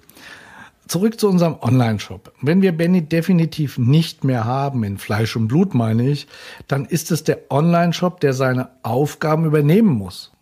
Zurück 0.87 1.19
zu 1.19 1.29
unserem 1.29 1.57
Online-Shop. 1.61 2.33
Wenn 2.43 2.61
wir 2.61 2.77
Benny 2.77 3.03
definitiv 3.03 3.79
nicht 3.79 4.23
mehr 4.23 4.45
haben, 4.45 4.85
in 4.85 4.99
Fleisch 4.99 5.35
und 5.35 5.49
Blut 5.49 5.75
meine 5.75 6.09
ich, 6.09 6.27
dann 6.69 6.85
ist 6.85 7.11
es 7.11 7.25
der 7.25 7.51
Online-Shop, 7.51 8.21
der 8.21 8.35
seine 8.35 8.69
Aufgaben 8.83 9.47
übernehmen 9.47 9.95
muss. 9.95 10.34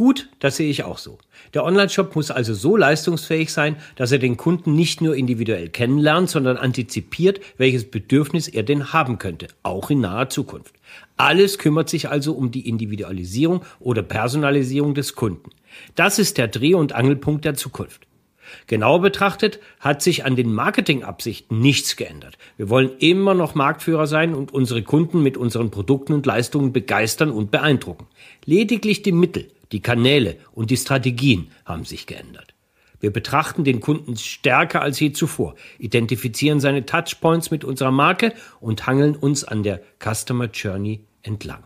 Gut, 0.00 0.30
das 0.38 0.56
sehe 0.56 0.70
ich 0.70 0.84
auch 0.84 0.96
so. 0.96 1.18
Der 1.52 1.62
Online-Shop 1.62 2.16
muss 2.16 2.30
also 2.30 2.54
so 2.54 2.74
leistungsfähig 2.74 3.52
sein, 3.52 3.76
dass 3.96 4.10
er 4.10 4.18
den 4.18 4.38
Kunden 4.38 4.74
nicht 4.74 5.02
nur 5.02 5.14
individuell 5.14 5.68
kennenlernt, 5.68 6.30
sondern 6.30 6.56
antizipiert, 6.56 7.38
welches 7.58 7.90
Bedürfnis 7.90 8.48
er 8.48 8.62
denn 8.62 8.94
haben 8.94 9.18
könnte, 9.18 9.48
auch 9.62 9.90
in 9.90 10.00
naher 10.00 10.30
Zukunft. 10.30 10.74
Alles 11.18 11.58
kümmert 11.58 11.90
sich 11.90 12.08
also 12.08 12.32
um 12.32 12.50
die 12.50 12.66
Individualisierung 12.66 13.60
oder 13.78 14.02
Personalisierung 14.02 14.94
des 14.94 15.16
Kunden. 15.16 15.50
Das 15.96 16.18
ist 16.18 16.38
der 16.38 16.48
Dreh- 16.48 16.72
und 16.72 16.94
Angelpunkt 16.94 17.44
der 17.44 17.56
Zukunft. 17.56 18.06
Genauer 18.68 19.02
betrachtet 19.02 19.60
hat 19.80 20.00
sich 20.00 20.24
an 20.24 20.34
den 20.34 20.50
Marketingabsichten 20.50 21.60
nichts 21.60 21.96
geändert. 21.96 22.38
Wir 22.56 22.70
wollen 22.70 22.92
immer 23.00 23.34
noch 23.34 23.54
Marktführer 23.54 24.06
sein 24.06 24.32
und 24.32 24.54
unsere 24.54 24.82
Kunden 24.82 25.22
mit 25.22 25.36
unseren 25.36 25.70
Produkten 25.70 26.14
und 26.14 26.24
Leistungen 26.24 26.72
begeistern 26.72 27.30
und 27.30 27.50
beeindrucken. 27.50 28.06
Lediglich 28.46 29.02
die 29.02 29.12
Mittel, 29.12 29.48
die 29.72 29.80
Kanäle 29.80 30.36
und 30.52 30.70
die 30.70 30.76
Strategien 30.76 31.50
haben 31.64 31.84
sich 31.84 32.06
geändert. 32.06 32.54
Wir 33.00 33.10
betrachten 33.10 33.64
den 33.64 33.80
Kunden 33.80 34.16
stärker 34.16 34.82
als 34.82 35.00
je 35.00 35.12
zuvor, 35.12 35.54
identifizieren 35.78 36.60
seine 36.60 36.84
Touchpoints 36.84 37.50
mit 37.50 37.64
unserer 37.64 37.90
Marke 37.90 38.34
und 38.60 38.86
hangeln 38.86 39.16
uns 39.16 39.42
an 39.42 39.62
der 39.62 39.80
Customer 39.98 40.46
Journey 40.46 41.00
entlang. 41.22 41.64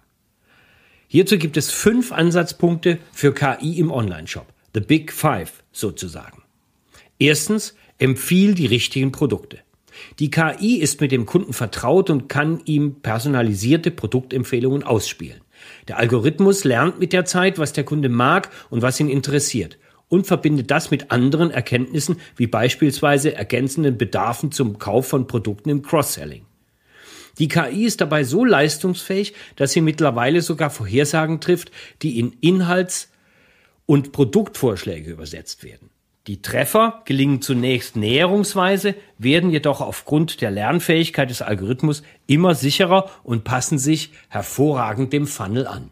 Hierzu 1.09 1.39
gibt 1.39 1.57
es 1.57 1.71
fünf 1.71 2.13
Ansatzpunkte 2.13 2.99
für 3.13 3.35
KI 3.35 3.79
im 3.79 3.91
Onlineshop. 3.91 4.47
The 4.75 4.81
Big 4.81 5.13
Five 5.13 5.63
sozusagen. 5.73 6.43
Erstens, 7.19 7.77
empfiehl 7.99 8.55
die 8.55 8.67
richtigen 8.67 9.13
Produkte. 9.13 9.61
Die 10.19 10.31
KI 10.31 10.77
ist 10.77 11.01
mit 11.01 11.13
dem 11.13 11.27
Kunden 11.27 11.53
vertraut 11.53 12.11
und 12.11 12.29
kann 12.29 12.61
ihm 12.65 13.01
personalisierte 13.01 13.93
Produktempfehlungen 13.93 14.83
ausspielen. 14.83 15.41
Der 15.89 15.99
Algorithmus 15.99 16.65
lernt 16.65 16.99
mit 16.99 17.13
der 17.13 17.25
Zeit, 17.25 17.59
was 17.59 17.73
der 17.73 17.85
Kunde 17.85 18.09
mag 18.09 18.51
und 18.71 18.83
was 18.83 19.01
ihn 19.01 19.09
interessiert 19.09 19.79
und 20.09 20.27
verbindet 20.27 20.71
das 20.71 20.91
mit 20.91 21.11
anderen 21.11 21.51
Erkenntnissen 21.51 22.21
wie 22.37 22.47
beispielsweise 22.47 23.35
ergänzenden 23.35 23.99
Bedarfen 23.99 24.53
zum 24.53 24.79
Kauf 24.79 25.09
von 25.09 25.27
Produkten 25.27 25.71
im 25.71 25.83
Cross-Selling. 25.83 26.47
Die 27.39 27.49
KI 27.49 27.85
ist 27.85 28.01
dabei 28.01 28.23
so 28.23 28.45
leistungsfähig, 28.45 29.35
dass 29.57 29.73
sie 29.73 29.81
mittlerweile 29.81 30.41
sogar 30.41 30.71
Vorhersagen 30.71 31.41
trifft, 31.41 31.73
die 32.03 32.21
in 32.21 32.33
Inhalts- 32.41 33.11
und 33.87 34.13
Produktvorschläge 34.13 35.11
übersetzt 35.11 35.65
werden. 35.65 35.91
Die 36.27 36.41
Treffer 36.41 37.03
gelingen 37.05 37.43
zunächst 37.43 37.97
näherungsweise, 37.97 38.95
werden 39.19 39.51
jedoch 39.51 39.83
aufgrund 39.83 40.41
der 40.41 40.51
Lernfähigkeit 40.51 41.29
des 41.29 41.43
Algorithmus 41.43 42.03
immer 42.27 42.55
sicherer 42.55 43.11
und 43.25 43.45
passen 43.45 43.79
sich 43.79 44.11
hervorragend 44.31 45.13
dem 45.13 45.27
Funnel 45.27 45.67
an. 45.67 45.91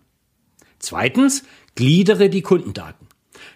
Zweitens, 0.79 1.45
gliedere 1.75 2.31
die 2.31 2.41
Kundendaten. 2.41 3.09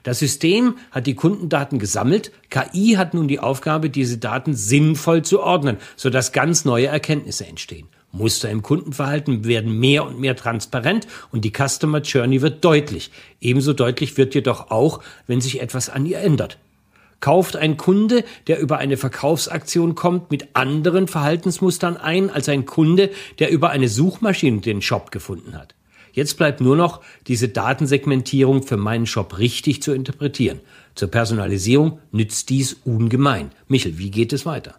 Das 0.03 0.19
System 0.19 0.77
hat 0.91 1.07
die 1.07 1.15
Kundendaten 1.15 1.79
gesammelt, 1.79 2.31
KI 2.51 2.97
hat 2.99 3.15
nun 3.15 3.27
die 3.27 3.41
Aufgabe, 3.41 3.89
diese 3.89 4.19
Daten 4.19 4.55
sinnvoll 4.55 5.23
zu 5.23 5.41
ordnen, 5.41 5.79
sodass 5.97 6.33
ganz 6.33 6.67
neue 6.67 6.89
Erkenntnisse 6.89 7.47
entstehen. 7.47 7.89
Muster 8.13 8.51
im 8.51 8.63
Kundenverhalten 8.63 9.45
werden 9.45 9.79
mehr 9.79 10.05
und 10.05 10.21
mehr 10.21 10.37
transparent 10.37 11.07
und 11.33 11.45
die 11.45 11.53
Customer 11.53 12.01
Journey 12.01 12.43
wird 12.43 12.65
deutlich. 12.65 13.11
Ebenso 13.41 13.73
deutlich 13.73 14.17
wird 14.19 14.35
jedoch 14.35 14.71
auch, 14.71 15.03
wenn 15.27 15.41
sich 15.41 15.61
etwas 15.61 15.89
an 15.89 16.07
ihr 16.07 16.19
ändert. 16.21 16.59
Kauft 17.21 17.57
ein 17.57 17.77
Kunde, 17.77 18.25
der 18.47 18.61
über 18.61 18.79
eine 18.79 18.97
Verkaufsaktion 18.97 19.95
kommt, 19.95 20.31
mit 20.31 20.49
anderen 20.55 21.09
Verhaltensmustern 21.09 21.97
ein 21.97 22.31
als 22.31 22.49
ein 22.49 22.67
Kunde, 22.67 23.11
der 23.39 23.51
über 23.51 23.71
eine 23.71 23.89
Suchmaschine 23.89 24.61
den 24.61 24.83
Shop 24.83 25.11
gefunden 25.11 25.57
hat? 25.57 25.75
Jetzt 26.17 26.39
bleibt 26.39 26.63
nur 26.63 26.77
noch, 26.77 27.03
diese 27.27 27.49
Datensegmentierung 27.49 28.63
für 28.63 28.79
meinen 28.79 29.05
Shop 29.05 29.37
richtig 29.37 29.83
zu 29.83 29.93
interpretieren. 29.93 30.61
Zur 30.95 31.11
Personalisierung 31.11 32.01
nützt 32.11 32.49
dies 32.49 32.75
ungemein. 32.85 33.51
Michel, 33.69 33.99
wie 33.99 34.11
geht 34.11 34.33
es 34.33 34.47
weiter? 34.47 34.77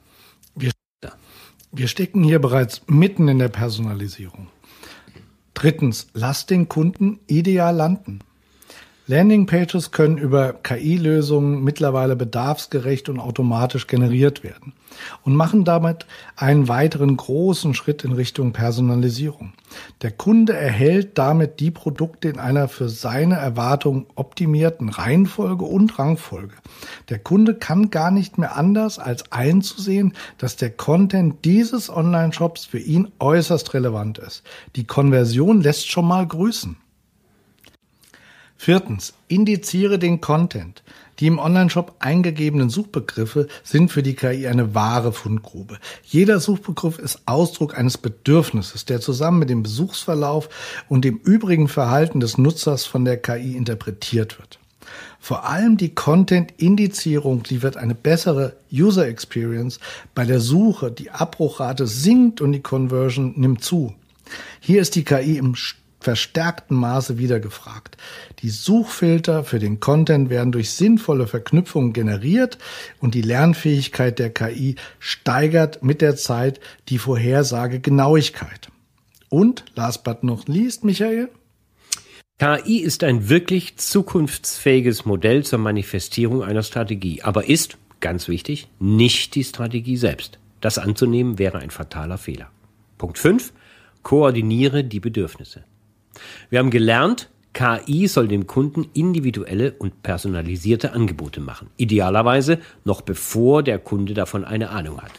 Wir, 0.56 0.72
wir 1.72 1.88
stecken 1.88 2.24
hier 2.24 2.40
bereits 2.40 2.82
mitten 2.88 3.28
in 3.28 3.38
der 3.38 3.50
Personalisierung. 3.50 4.48
Drittens, 5.54 6.08
lass 6.14 6.48
den 6.48 6.70
Kunden 6.70 7.20
ideal 7.28 7.76
landen. 7.76 8.22
Landingpages 9.10 9.92
können 9.92 10.18
über 10.18 10.52
KI-Lösungen 10.52 11.64
mittlerweile 11.64 12.18
bedarfsgerecht 12.18 13.08
und 13.08 13.22
automatisch 13.22 13.88
generiert 13.88 14.44
werden 14.44 14.74
und 15.24 15.34
machen 15.34 15.64
damit 15.64 16.06
einen 16.36 16.68
weiteren 16.68 17.16
großen 17.16 17.74
Schritt 17.74 18.04
in 18.04 18.12
Richtung 18.12 18.52
Personalisierung. 18.52 19.54
Der 20.02 20.12
Kunde 20.12 20.58
erhält 20.58 21.18
damit 21.18 21.62
die 21.62 21.72
Produkte 21.72 22.28
in 22.28 22.38
einer 22.38 22.68
für 22.68 22.90
seine 22.90 23.36
Erwartungen 23.36 24.08
optimierten 24.16 24.90
Reihenfolge 24.90 25.64
und 25.64 25.98
Rangfolge. 25.98 26.56
Der 27.08 27.20
Kunde 27.20 27.56
kann 27.56 27.90
gar 27.90 28.12
nicht 28.12 28.38
mehr 28.38 28.58
anders 28.58 29.00
als 29.00 29.32
einzusehen, 29.32 30.16
dass 30.38 30.58
der 30.58 30.72
Content 30.72 31.46
dieses 31.46 31.90
Online-Shops 31.90 32.66
für 32.66 32.80
ihn 32.80 33.08
äußerst 33.20 33.74
relevant 33.74 34.18
ist. 34.18 34.44
Die 34.76 34.86
Konversion 34.86 35.62
lässt 35.62 35.90
schon 35.90 36.06
mal 36.06 36.28
grüßen. 36.28 36.76
Viertens, 38.58 39.14
indiziere 39.28 40.00
den 40.00 40.20
Content. 40.20 40.84
Die 41.20 41.28
im 41.28 41.40
Onlineshop 41.40 41.96
eingegebenen 42.00 42.70
Suchbegriffe 42.70 43.48
sind 43.64 43.92
für 43.92 44.04
die 44.04 44.16
KI 44.16 44.48
eine 44.48 44.76
wahre 44.76 45.14
Fundgrube. 45.14 45.78
Jeder 46.04 46.40
Suchbegriff 46.40 47.00
ist 47.00 47.22
Ausdruck 47.26 47.78
eines 47.78 47.98
Bedürfnisses, 47.98 48.86
der 48.86 49.00
zusammen 49.00 49.40
mit 49.40 49.50
dem 49.50 49.64
Besuchsverlauf 49.64 50.50
und 50.90 51.06
dem 51.06 51.18
übrigen 51.18 51.68
Verhalten 51.68 52.20
des 52.20 52.38
Nutzers 52.38 52.86
von 52.86 53.06
der 53.06 53.18
KI 53.18 53.56
interpretiert 53.56 54.38
wird. 54.38 54.60
Vor 55.20 55.46
allem 55.46 55.78
die 55.78 55.94
Content-Indizierung 55.94 57.44
liefert 57.48 57.78
eine 57.78 57.96
bessere 57.96 58.56
User 58.72 59.08
Experience 59.08 59.80
bei 60.16 60.26
der 60.26 60.40
Suche. 60.40 60.92
Die 60.92 61.12
Abbruchrate 61.12 61.88
sinkt 61.88 62.42
und 62.42 62.54
die 62.54 62.62
Conversion 62.62 63.34
nimmt 63.38 63.64
zu. 63.64 63.94
Hier 64.60 64.82
ist 64.82 64.96
die 64.96 65.04
KI 65.04 65.38
im 65.38 65.56
verstärktem 66.00 66.78
Maße 66.78 67.18
wieder 67.18 67.40
gefragt. 67.40 67.98
Die 68.40 68.50
Suchfilter 68.50 69.44
für 69.44 69.60
den 69.60 69.80
Content 69.80 70.30
werden 70.30 70.52
durch 70.52 70.72
sinnvolle 70.72 71.28
Verknüpfungen 71.28 71.94
generiert 71.94 72.58
und 73.00 73.16
die 73.16 73.22
Lernfähigkeit 73.22 74.20
der 74.20 74.30
KI 74.30 74.76
steigert 75.00 75.84
mit 75.84 76.02
der 76.02 76.16
Zeit 76.16 76.60
die 76.90 76.98
Vorhersagegenauigkeit. 76.98 78.70
Und 79.30 79.66
last 79.76 80.04
but 80.04 80.24
not 80.24 80.48
least, 80.48 80.84
Michael? 80.84 81.30
KI 82.40 82.78
ist 82.78 83.04
ein 83.04 83.30
wirklich 83.30 83.78
zukunftsfähiges 83.78 85.06
Modell 85.06 85.44
zur 85.44 85.58
Manifestierung 85.58 86.44
einer 86.44 86.62
Strategie, 86.62 87.24
aber 87.24 87.50
ist, 87.50 87.78
ganz 88.00 88.28
wichtig, 88.28 88.68
nicht 88.80 89.34
die 89.34 89.44
Strategie 89.44 89.98
selbst. 89.98 90.38
Das 90.62 90.78
anzunehmen 90.78 91.40
wäre 91.40 91.58
ein 91.58 91.72
fataler 91.72 92.20
Fehler. 92.20 92.52
Punkt 93.00 93.18
5. 93.18 93.54
Koordiniere 94.04 94.84
die 94.84 95.00
Bedürfnisse. 95.00 95.64
Wir 96.50 96.60
haben 96.60 96.70
gelernt, 96.70 97.30
KI 97.54 98.08
soll 98.08 98.28
dem 98.28 98.46
Kunden 98.46 98.86
individuelle 98.94 99.74
und 99.80 100.04
personalisierte 100.04 100.94
Angebote 100.94 101.42
machen. 101.42 101.70
Idealerweise 101.78 102.60
noch 102.86 103.02
bevor 103.02 103.64
der 103.64 103.80
Kunde 103.80 104.14
davon 104.14 104.46
eine 104.46 104.70
Ahnung 104.70 105.02
hat. 105.02 105.12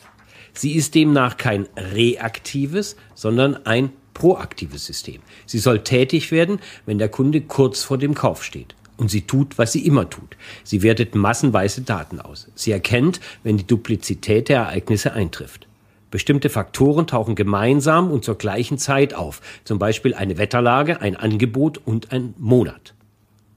Sie 0.52 0.72
ist 0.72 0.94
demnach 0.94 1.36
kein 1.36 1.66
reaktives, 1.76 2.96
sondern 3.14 3.66
ein 3.66 3.90
proaktives 4.14 4.86
System. 4.86 5.20
Sie 5.46 5.58
soll 5.58 5.80
tätig 5.84 6.32
werden, 6.32 6.58
wenn 6.86 6.98
der 6.98 7.08
Kunde 7.08 7.40
kurz 7.40 7.82
vor 7.82 7.98
dem 7.98 8.14
Kauf 8.14 8.42
steht. 8.44 8.74
Und 8.96 9.10
sie 9.12 9.22
tut, 9.22 9.58
was 9.58 9.72
sie 9.72 9.86
immer 9.86 10.10
tut. 10.10 10.36
Sie 10.64 10.82
wertet 10.82 11.14
massenweise 11.14 11.82
Daten 11.82 12.20
aus. 12.20 12.48
Sie 12.56 12.72
erkennt, 12.72 13.20
wenn 13.44 13.56
die 13.56 13.66
Duplizität 13.66 14.48
der 14.48 14.62
Ereignisse 14.62 15.12
eintrifft. 15.12 15.67
Bestimmte 16.10 16.48
Faktoren 16.48 17.06
tauchen 17.06 17.34
gemeinsam 17.34 18.10
und 18.10 18.24
zur 18.24 18.36
gleichen 18.36 18.78
Zeit 18.78 19.14
auf, 19.14 19.40
zum 19.64 19.78
Beispiel 19.78 20.14
eine 20.14 20.38
Wetterlage, 20.38 21.00
ein 21.00 21.16
Angebot 21.16 21.78
und 21.78 22.12
ein 22.12 22.34
Monat. 22.38 22.94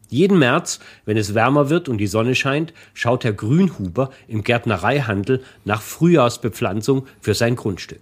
Jeden 0.09 0.39
März, 0.39 0.79
wenn 1.05 1.15
es 1.15 1.33
wärmer 1.33 1.69
wird 1.69 1.87
und 1.87 1.97
die 1.97 2.07
Sonne 2.07 2.35
scheint, 2.35 2.73
schaut 2.93 3.23
Herr 3.23 3.31
Grünhuber 3.31 4.09
im 4.27 4.43
Gärtnereihandel 4.43 5.41
nach 5.63 5.81
Frühjahrsbepflanzung 5.81 7.07
für 7.21 7.33
sein 7.33 7.55
Grundstück. 7.55 8.01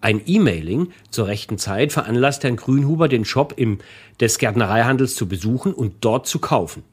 Ein 0.00 0.22
E-Mailing 0.24 0.90
zur 1.10 1.26
rechten 1.26 1.58
Zeit 1.58 1.92
veranlasst 1.92 2.44
Herrn 2.44 2.54
Grünhuber, 2.54 3.08
den 3.08 3.24
Shop 3.24 3.54
im, 3.56 3.78
des 4.20 4.38
Gärtnereihandels 4.38 5.16
zu 5.16 5.26
besuchen 5.26 5.74
und 5.74 5.94
dort 6.02 6.28
zu 6.28 6.38
kaufen. 6.38 6.84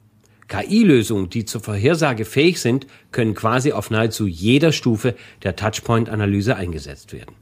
KI-Lösungen, 0.47 1.29
die 1.29 1.45
zur 1.45 1.61
Vorhersage 1.61 2.25
fähig 2.25 2.59
sind, 2.59 2.87
können 3.11 3.33
quasi 3.33 3.71
auf 3.71 3.89
nahezu 3.89 4.27
jeder 4.27 4.71
Stufe 4.71 5.15
der 5.43 5.55
Touchpoint-Analyse 5.55 6.55
eingesetzt 6.55 7.13
werden. 7.13 7.35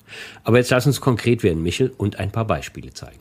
Aber 0.43 0.57
jetzt 0.57 0.71
lass 0.71 0.85
uns 0.85 1.01
konkret 1.01 1.43
werden, 1.43 1.63
Michel, 1.63 1.91
und 1.97 2.19
ein 2.19 2.31
paar 2.31 2.45
Beispiele 2.45 2.93
zeigen. 2.93 3.19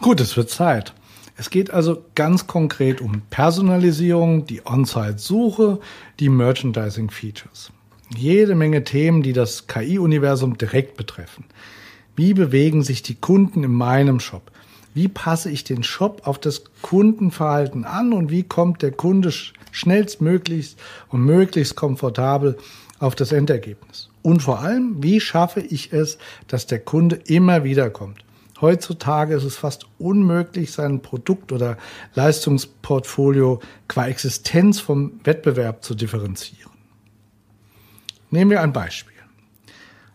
Gut, 0.00 0.20
es 0.20 0.36
wird 0.36 0.50
Zeit. 0.50 0.92
Es 1.36 1.50
geht 1.50 1.70
also 1.70 2.04
ganz 2.14 2.46
konkret 2.46 3.00
um 3.00 3.22
Personalisierung, 3.30 4.46
die 4.46 4.64
On-Site-Suche, 4.64 5.80
die 6.20 6.28
Merchandising-Features. 6.28 7.72
Jede 8.14 8.54
Menge 8.54 8.84
Themen, 8.84 9.22
die 9.22 9.32
das 9.32 9.66
KI-Universum 9.66 10.58
direkt 10.58 10.96
betreffen. 10.96 11.44
Wie 12.14 12.34
bewegen 12.34 12.82
sich 12.82 13.02
die 13.02 13.14
Kunden 13.14 13.64
in 13.64 13.72
meinem 13.72 14.20
Shop? 14.20 14.51
Wie 14.94 15.08
passe 15.08 15.50
ich 15.50 15.64
den 15.64 15.82
Shop 15.82 16.22
auf 16.24 16.38
das 16.38 16.64
Kundenverhalten 16.82 17.84
an 17.84 18.12
und 18.12 18.30
wie 18.30 18.42
kommt 18.42 18.82
der 18.82 18.92
Kunde 18.92 19.32
schnellstmöglichst 19.70 20.78
und 21.08 21.24
möglichst 21.24 21.76
komfortabel 21.76 22.58
auf 22.98 23.14
das 23.14 23.32
Endergebnis. 23.32 24.10
Und 24.22 24.42
vor 24.42 24.60
allem, 24.60 25.02
wie 25.02 25.20
schaffe 25.20 25.60
ich 25.60 25.92
es, 25.92 26.18
dass 26.46 26.66
der 26.66 26.78
Kunde 26.78 27.16
immer 27.26 27.64
wieder 27.64 27.90
kommt. 27.90 28.24
Heutzutage 28.60 29.34
ist 29.34 29.42
es 29.42 29.56
fast 29.56 29.86
unmöglich, 29.98 30.70
sein 30.70 31.02
Produkt- 31.02 31.50
oder 31.50 31.76
Leistungsportfolio 32.14 33.60
qua 33.88 34.06
Existenz 34.06 34.78
vom 34.78 35.20
Wettbewerb 35.24 35.82
zu 35.82 35.96
differenzieren. 35.96 36.70
Nehmen 38.30 38.52
wir 38.52 38.62
ein 38.62 38.72
Beispiel. 38.72 39.12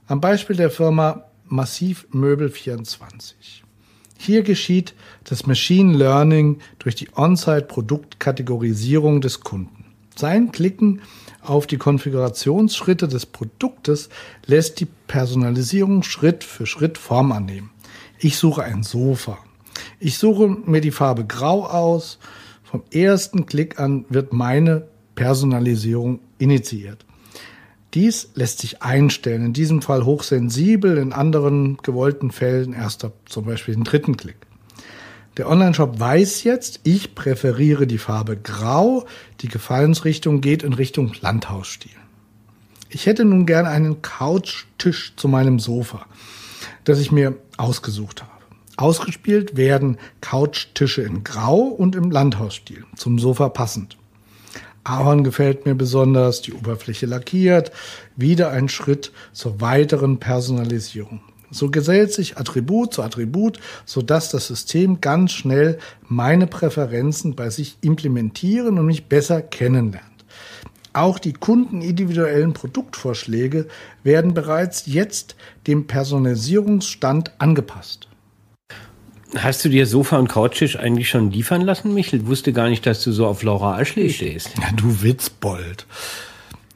Am 0.08 0.22
Beispiel 0.22 0.56
der 0.56 0.70
Firma 0.70 1.26
Massiv 1.44 2.08
Möbel 2.12 2.50
24. 2.50 3.66
Hier 4.18 4.44
geschieht 4.44 4.94
das 5.24 5.46
Machine 5.46 5.96
Learning 5.96 6.60
durch 6.80 6.96
die 6.96 7.10
On-Site-Produktkategorisierung 7.16 9.22
des 9.22 9.42
Kunden. 9.42 9.86
Sein 10.16 10.52
Klicken 10.52 11.02
auf 11.42 11.68
die 11.68 11.78
Konfigurationsschritte 11.78 13.08
des 13.08 13.26
Produktes 13.26 14.10
lässt 14.46 14.80
die 14.80 14.88
Personalisierung 15.08 16.04
Schritt 16.04 16.44
für 16.44 16.66
Schritt 16.66 16.98
Form 16.98 17.32
annehmen. 17.32 17.70
Ich 18.20 18.38
suche 18.38 18.64
ein 18.64 18.84
Sofa. 18.84 19.38
Ich 20.00 20.18
suche 20.18 20.50
mir 20.50 20.82
die 20.82 20.92
Farbe 20.92 21.26
Grau 21.26 21.66
aus. 21.66 22.20
Vom 22.64 22.84
ersten 22.92 23.46
Klick 23.46 23.80
an 23.80 24.06
wird 24.10 24.34
meine 24.34 24.88
Personalisierung 25.16 26.20
initiiert. 26.38 27.07
Dies 27.98 28.30
lässt 28.36 28.60
sich 28.60 28.84
einstellen, 28.84 29.44
in 29.44 29.54
diesem 29.54 29.82
Fall 29.82 30.06
hochsensibel, 30.06 31.00
in 31.00 31.14
anderen 31.14 31.78
gewollten 31.78 32.30
Fällen 32.30 32.74
erst 32.74 33.04
ab 33.04 33.14
zum 33.26 33.46
Beispiel 33.46 33.74
den 33.74 33.86
dritten 33.86 34.18
Klick. 34.18 34.38
Der 35.36 35.50
Online-Shop 35.50 36.00
weiß 36.00 36.44
jetzt, 36.44 36.82
ich 36.84 37.16
präferiere 37.16 37.88
die 37.88 37.98
Farbe 37.98 38.38
Grau, 38.38 39.08
die 39.42 39.48
Gefallensrichtung 39.48 40.42
geht 40.42 40.62
in 40.62 40.74
Richtung 40.74 41.12
Landhausstil. 41.22 41.90
Ich 42.90 43.08
hätte 43.08 43.26
nun 43.26 43.48
gerne 43.48 43.70
einen 43.70 44.04
Couchtisch 44.04 45.14
zu 45.16 45.28
meinem 45.28 45.58
Sofa, 45.58 46.06
das 46.84 47.00
ich 47.00 47.12
mir 47.12 47.36
ausgesucht 47.58 48.22
habe. 48.22 48.32
Ausgespielt 48.76 49.58
werden 49.58 49.98
Couchtische 50.22 51.02
in 51.02 51.24
Grau 51.24 51.62
und 51.62 51.96
im 51.96 52.12
Landhausstil, 52.12 52.86
zum 52.96 53.18
Sofa 53.18 53.50
passend. 53.50 53.98
Ahorn 54.88 55.24
gefällt 55.24 55.66
mir 55.66 55.76
besonders, 55.76 56.42
die 56.42 56.54
Oberfläche 56.54 57.06
lackiert, 57.06 57.72
wieder 58.16 58.52
ein 58.52 58.70
Schritt 58.70 59.12
zur 59.34 59.60
weiteren 59.60 60.20
Personalisierung. 60.20 61.20
So 61.50 61.70
gesellt 61.70 62.14
sich 62.14 62.38
Attribut 62.38 62.94
zu 62.94 63.04
Attribut, 63.04 63.60
sodass 63.86 64.30
das 64.30 64.48
System 64.48 65.02
ganz 65.02 65.32
schnell 65.32 65.78
meine 66.08 66.48
Präferenzen 66.48 67.36
bei 67.36 67.50
sich 67.50 67.78
implementieren 67.82 68.78
und 68.80 68.86
mich 68.86 69.08
besser 69.08 69.42
kennenlernt. 69.42 70.04
Auch 70.94 71.20
die 71.20 71.34
kundenindividuellen 71.34 72.54
Produktvorschläge 72.54 73.68
werden 74.04 74.34
bereits 74.34 74.86
jetzt 74.88 75.36
dem 75.68 75.86
Personalisierungsstand 75.86 77.34
angepasst. 77.40 78.08
Hast 79.36 79.66
du 79.66 79.70
dir 79.70 79.86
Sofa 79.86 80.18
und 80.18 80.30
Couchtisch 80.30 80.78
eigentlich 80.78 81.10
schon 81.10 81.32
liefern 81.32 81.62
lassen, 81.62 81.94
Michel? 81.94 82.22
Ich 82.22 82.28
wusste 82.28 82.54
gar 82.54 82.70
nicht, 82.70 82.86
dass 82.86 83.04
du 83.04 83.12
so 83.12 83.28
auf 83.28 83.44
Laura 83.44 83.78
Aschley 83.78 84.10
stehst. 84.10 84.58
Ja, 84.58 84.72
du 84.76 85.02
Witzbold. 85.02 85.86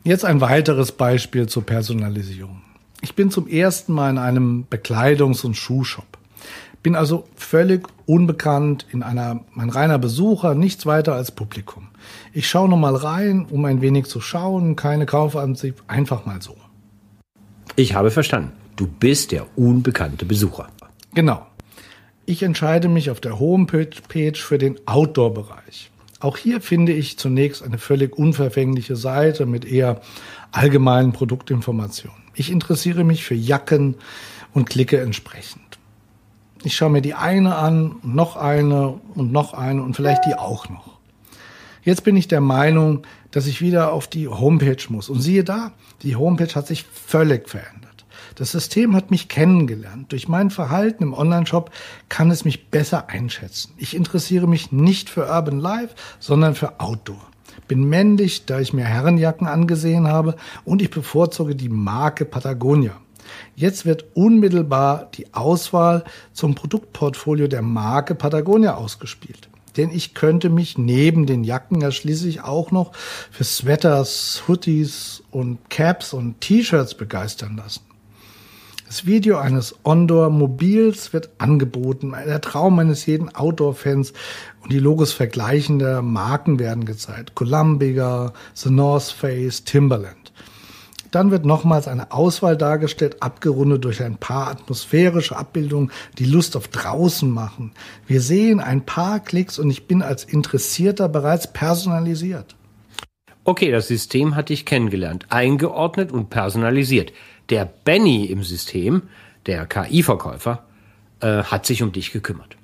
Jetzt 0.04 0.26
ein 0.26 0.42
weiteres 0.42 0.92
Beispiel 0.92 1.48
zur 1.48 1.66
Personalisierung. 1.66 2.62
Ich 3.02 3.16
bin 3.16 3.32
zum 3.32 3.48
ersten 3.48 3.94
Mal 3.94 4.10
in 4.10 4.18
einem 4.18 4.66
Bekleidungs- 4.70 5.46
und 5.46 5.56
Schuhshop. 5.56 6.06
Bin 6.84 6.96
also 6.96 7.28
völlig 7.36 7.88
unbekannt, 8.06 8.86
in 8.92 9.04
einer, 9.04 9.42
ein 9.56 9.70
reiner 9.70 10.00
Besucher, 10.00 10.56
nichts 10.56 10.86
weiter 10.86 11.14
als 11.14 11.32
Publikum. 11.32 11.88
Ich 12.34 12.50
schaue 12.50 12.68
noch 12.68 12.78
mal 12.78 12.96
rein, 12.96 13.46
um 13.50 13.64
ein 13.66 13.82
wenig 13.82 14.08
zu 14.08 14.20
schauen, 14.20 14.76
keine 14.76 15.06
Kaufansicht, 15.06 15.78
einfach 15.88 16.26
mal 16.26 16.42
so. 16.42 16.58
Ich 17.76 17.94
habe 17.94 18.12
verstanden. 18.12 18.52
Du 18.76 18.88
bist 18.88 19.32
der 19.32 19.46
unbekannte 19.58 20.26
Besucher. 20.26 20.68
Genau. 21.14 21.46
Ich 22.26 22.44
entscheide 22.44 22.88
mich 22.88 23.10
auf 23.10 23.20
der 23.20 23.40
Homepage 23.40 24.36
für 24.36 24.58
den 24.58 24.80
Outdoor-Bereich. 24.86 25.92
Auch 26.20 26.38
hier 26.38 26.62
finde 26.62 26.94
ich 26.94 27.18
zunächst 27.18 27.64
eine 27.64 27.80
völlig 27.80 28.16
unverfängliche 28.16 28.96
Seite 28.96 29.48
mit 29.48 29.66
eher 29.66 30.02
allgemeinen 30.52 31.14
Produktinformationen. 31.14 32.22
Ich 32.36 32.52
interessiere 32.52 33.04
mich 33.04 33.24
für 33.24 33.34
Jacken 33.34 33.96
und 34.54 34.70
klicke 34.70 35.02
entsprechend. 35.02 35.80
Ich 36.64 36.76
schaue 36.76 36.92
mir 36.92 37.02
die 37.02 37.16
eine 37.16 37.56
an, 37.56 37.96
noch 38.04 38.36
eine 38.36 39.00
und 39.16 39.32
noch 39.32 39.56
eine 39.56 39.82
und 39.82 39.96
vielleicht 39.96 40.26
die 40.26 40.36
auch 40.36 40.70
noch. 40.70 41.00
Jetzt 41.84 42.04
bin 42.04 42.16
ich 42.16 42.28
der 42.28 42.42
Meinung, 42.42 43.02
dass 43.32 43.48
ich 43.48 43.62
wieder 43.62 43.92
auf 43.92 44.08
die 44.08 44.28
Homepage 44.28 44.84
muss. 44.90 45.10
Und 45.10 45.22
siehe 45.22 45.44
da, 45.44 45.72
die 46.04 46.16
Homepage 46.16 46.54
hat 46.54 46.68
sich 46.68 46.84
völlig 46.84 47.50
verändert. 47.50 47.91
Das 48.36 48.52
System 48.52 48.96
hat 48.96 49.12
mich 49.12 49.28
kennengelernt. 49.28 50.12
Durch 50.12 50.28
mein 50.28 50.50
Verhalten 50.50 51.04
im 51.04 51.14
Onlineshop 51.14 51.72
kann 52.10 52.32
es 52.32 52.46
mich 52.46 52.70
besser 52.70 53.10
einschätzen. 53.10 53.74
Ich 53.78 53.96
interessiere 53.96 54.48
mich 54.48 54.72
nicht 54.72 55.10
für 55.10 55.28
Urban 55.28 55.60
Life, 55.60 55.96
sondern 56.20 56.56
für 56.56 56.80
Outdoor. 56.80 57.22
Bin 57.68 57.84
männlich, 57.84 58.46
da 58.46 58.60
ich 58.60 58.74
mir 58.74 58.86
Herrenjacken 58.86 59.48
angesehen 59.48 60.08
habe 60.08 60.36
und 60.66 60.82
ich 60.82 60.90
bevorzuge 60.90 61.56
die 61.56 61.70
Marke 61.70 62.26
Patagonia. 62.26 62.98
Jetzt 63.56 63.86
wird 63.86 64.06
unmittelbar 64.14 65.10
die 65.14 65.34
Auswahl 65.34 66.04
zum 66.34 66.56
Produktportfolio 66.56 67.48
der 67.48 67.62
Marke 67.62 68.16
Patagonia 68.16 68.76
ausgespielt. 68.76 69.50
Denn 69.78 69.90
ich 69.90 70.14
könnte 70.14 70.50
mich 70.50 70.78
neben 70.78 71.26
den 71.26 71.44
Jacken 71.44 71.80
ja 71.80 71.92
schließlich 71.92 72.42
auch 72.42 72.72
noch 72.72 72.92
für 73.32 73.44
Sweaters, 73.44 74.44
Hoodies 74.48 75.24
und 75.32 75.70
Caps 75.70 76.14
und 76.14 76.42
T-Shirts 76.42 76.96
begeistern 76.96 77.56
lassen. 77.56 77.91
Das 78.92 79.06
Video 79.06 79.38
eines 79.38 79.74
Ondor-Mobils 79.84 81.14
wird 81.14 81.30
angeboten, 81.38 82.12
der 82.12 82.42
Traum 82.42 82.78
eines 82.78 83.06
jeden 83.06 83.34
Outdoor-Fans 83.34 84.12
und 84.62 84.74
die 84.74 84.80
Logos 84.80 85.14
vergleichender 85.14 86.02
Marken 86.02 86.60
werden 86.60 86.84
gezeigt. 86.84 87.34
Columbia, 87.34 88.34
The 88.54 88.70
North 88.70 89.04
Face, 89.04 89.64
Timberland. 89.64 90.34
Dann 91.10 91.32
wird 91.32 91.46
nochmals 91.46 91.88
eine 91.88 92.12
Auswahl 92.12 92.58
dargestellt, 92.58 93.24
abgerundet 93.24 93.86
durch 93.86 94.04
ein 94.04 94.18
paar 94.18 94.50
atmosphärische 94.50 95.38
Abbildungen, 95.38 95.90
die 96.18 96.26
Lust 96.26 96.58
auf 96.58 96.68
draußen 96.68 97.32
machen. 97.32 97.72
Wir 98.08 98.20
sehen 98.20 98.60
ein 98.60 98.86
paar 98.86 99.22
Klicks 99.22 99.58
und 99.58 99.70
ich 99.70 99.88
bin 99.88 100.02
als 100.02 100.26
Interessierter 100.26 101.08
bereits 101.08 101.54
personalisiert. 101.54 102.58
Okay, 103.46 103.72
das 103.72 103.88
System 103.88 104.36
hat 104.36 104.50
dich 104.50 104.66
kennengelernt, 104.66 105.28
eingeordnet 105.30 106.12
und 106.12 106.30
personalisiert. 106.30 107.14
Der 107.52 107.66
Benny 107.66 108.28
im 108.28 108.44
System, 108.44 109.04
der 109.46 109.66
KI-Verkäufer, 109.66 110.64
äh, 111.20 111.44
hat 111.44 111.66
sich 111.66 111.84
um 111.84 111.92
dich 111.92 112.14
gekümmert. 112.14 112.56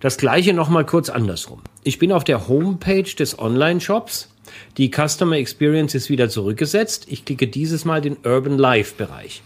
Das 0.00 0.18
gleiche 0.18 0.52
nochmal 0.52 0.84
kurz 0.84 1.08
andersrum. 1.08 1.62
Ich 1.82 1.98
bin 1.98 2.12
auf 2.12 2.24
der 2.24 2.46
Homepage 2.46 3.02
des 3.02 3.38
Online-Shops. 3.38 4.28
Die 4.76 4.90
Customer 4.90 5.36
Experience 5.36 5.94
ist 5.94 6.10
wieder 6.10 6.28
zurückgesetzt. 6.28 7.06
Ich 7.08 7.24
klicke 7.24 7.48
dieses 7.48 7.86
Mal 7.86 8.02
den 8.02 8.18
Urban 8.22 8.58
Life 8.58 8.96
Bereich. 8.98 9.42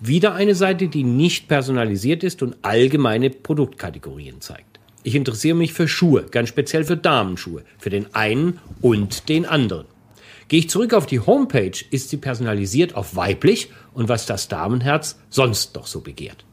Wieder 0.00 0.34
eine 0.34 0.56
Seite, 0.56 0.88
die 0.88 1.04
nicht 1.04 1.46
personalisiert 1.46 2.24
ist 2.24 2.42
und 2.42 2.56
allgemeine 2.62 3.30
Produktkategorien 3.30 4.40
zeigt. 4.40 4.80
Ich 5.04 5.14
interessiere 5.14 5.54
mich 5.54 5.72
für 5.72 5.86
Schuhe, 5.86 6.26
ganz 6.32 6.48
speziell 6.48 6.82
für 6.82 6.96
Damenschuhe, 6.96 7.62
für 7.78 7.90
den 7.90 8.12
einen 8.12 8.58
und 8.82 9.28
den 9.28 9.46
anderen. 9.46 9.86
Gehe 10.48 10.60
ich 10.60 10.70
zurück 10.70 10.94
auf 10.94 11.06
die 11.06 11.18
Homepage, 11.18 11.72
ist 11.90 12.10
sie 12.10 12.18
personalisiert 12.18 12.94
auf 12.94 13.16
weiblich 13.16 13.70
und 13.96 14.08
was 14.08 14.26
das 14.26 14.48
Damenherz 14.48 15.18
sonst 15.30 15.74
noch 15.74 15.86
so 15.86 16.00
begehrt. 16.00 16.44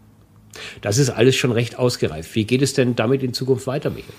Das 0.81 0.97
ist 0.97 1.09
alles 1.09 1.35
schon 1.35 1.51
recht 1.51 1.77
ausgereift. 1.77 2.33
Wie 2.35 2.45
geht 2.45 2.61
es 2.61 2.73
denn 2.73 2.95
damit 2.95 3.21
in 3.21 3.33
Zukunft 3.33 3.67
weiter, 3.67 3.89
Michael? 3.89 4.13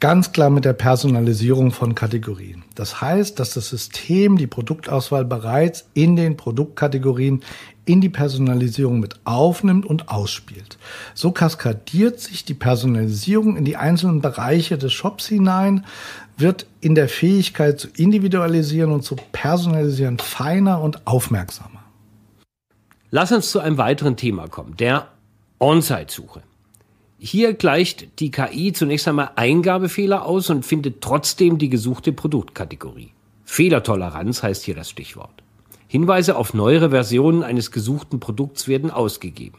Ganz 0.00 0.32
klar 0.32 0.50
mit 0.50 0.66
der 0.66 0.74
Personalisierung 0.74 1.70
von 1.70 1.94
Kategorien. 1.94 2.62
Das 2.74 3.00
heißt, 3.00 3.38
dass 3.38 3.54
das 3.54 3.70
System 3.70 4.36
die 4.36 4.46
Produktauswahl 4.46 5.24
bereits 5.24 5.86
in 5.94 6.14
den 6.14 6.36
Produktkategorien 6.36 7.42
in 7.86 8.00
die 8.00 8.10
Personalisierung 8.10 9.00
mit 9.00 9.20
aufnimmt 9.24 9.86
und 9.86 10.10
ausspielt. 10.10 10.78
So 11.14 11.32
kaskadiert 11.32 12.20
sich 12.20 12.44
die 12.44 12.54
Personalisierung 12.54 13.56
in 13.56 13.64
die 13.64 13.76
einzelnen 13.76 14.20
Bereiche 14.20 14.76
des 14.76 14.92
Shops 14.92 15.26
hinein, 15.26 15.86
wird 16.36 16.66
in 16.80 16.94
der 16.94 17.08
Fähigkeit 17.08 17.78
zu 17.78 17.88
individualisieren 17.96 18.90
und 18.90 19.02
zu 19.02 19.16
personalisieren 19.32 20.18
feiner 20.18 20.80
und 20.80 21.06
aufmerksamer. 21.06 21.84
Lass 23.10 23.30
uns 23.30 23.50
zu 23.50 23.60
einem 23.60 23.78
weiteren 23.78 24.16
Thema 24.16 24.48
kommen, 24.48 24.76
der 24.76 25.08
On-Site-Suche. 25.60 26.42
Hier 27.18 27.54
gleicht 27.54 28.20
die 28.20 28.30
KI 28.30 28.72
zunächst 28.72 29.06
einmal 29.06 29.30
Eingabefehler 29.36 30.26
aus 30.26 30.50
und 30.50 30.66
findet 30.66 31.00
trotzdem 31.00 31.58
die 31.58 31.70
gesuchte 31.70 32.12
Produktkategorie. 32.12 33.12
Fehlertoleranz 33.44 34.42
heißt 34.42 34.64
hier 34.64 34.74
das 34.74 34.90
Stichwort. 34.90 35.44
Hinweise 35.86 36.36
auf 36.36 36.54
neuere 36.54 36.90
Versionen 36.90 37.44
eines 37.44 37.70
gesuchten 37.70 38.18
Produkts 38.18 38.66
werden 38.66 38.90
ausgegeben. 38.90 39.58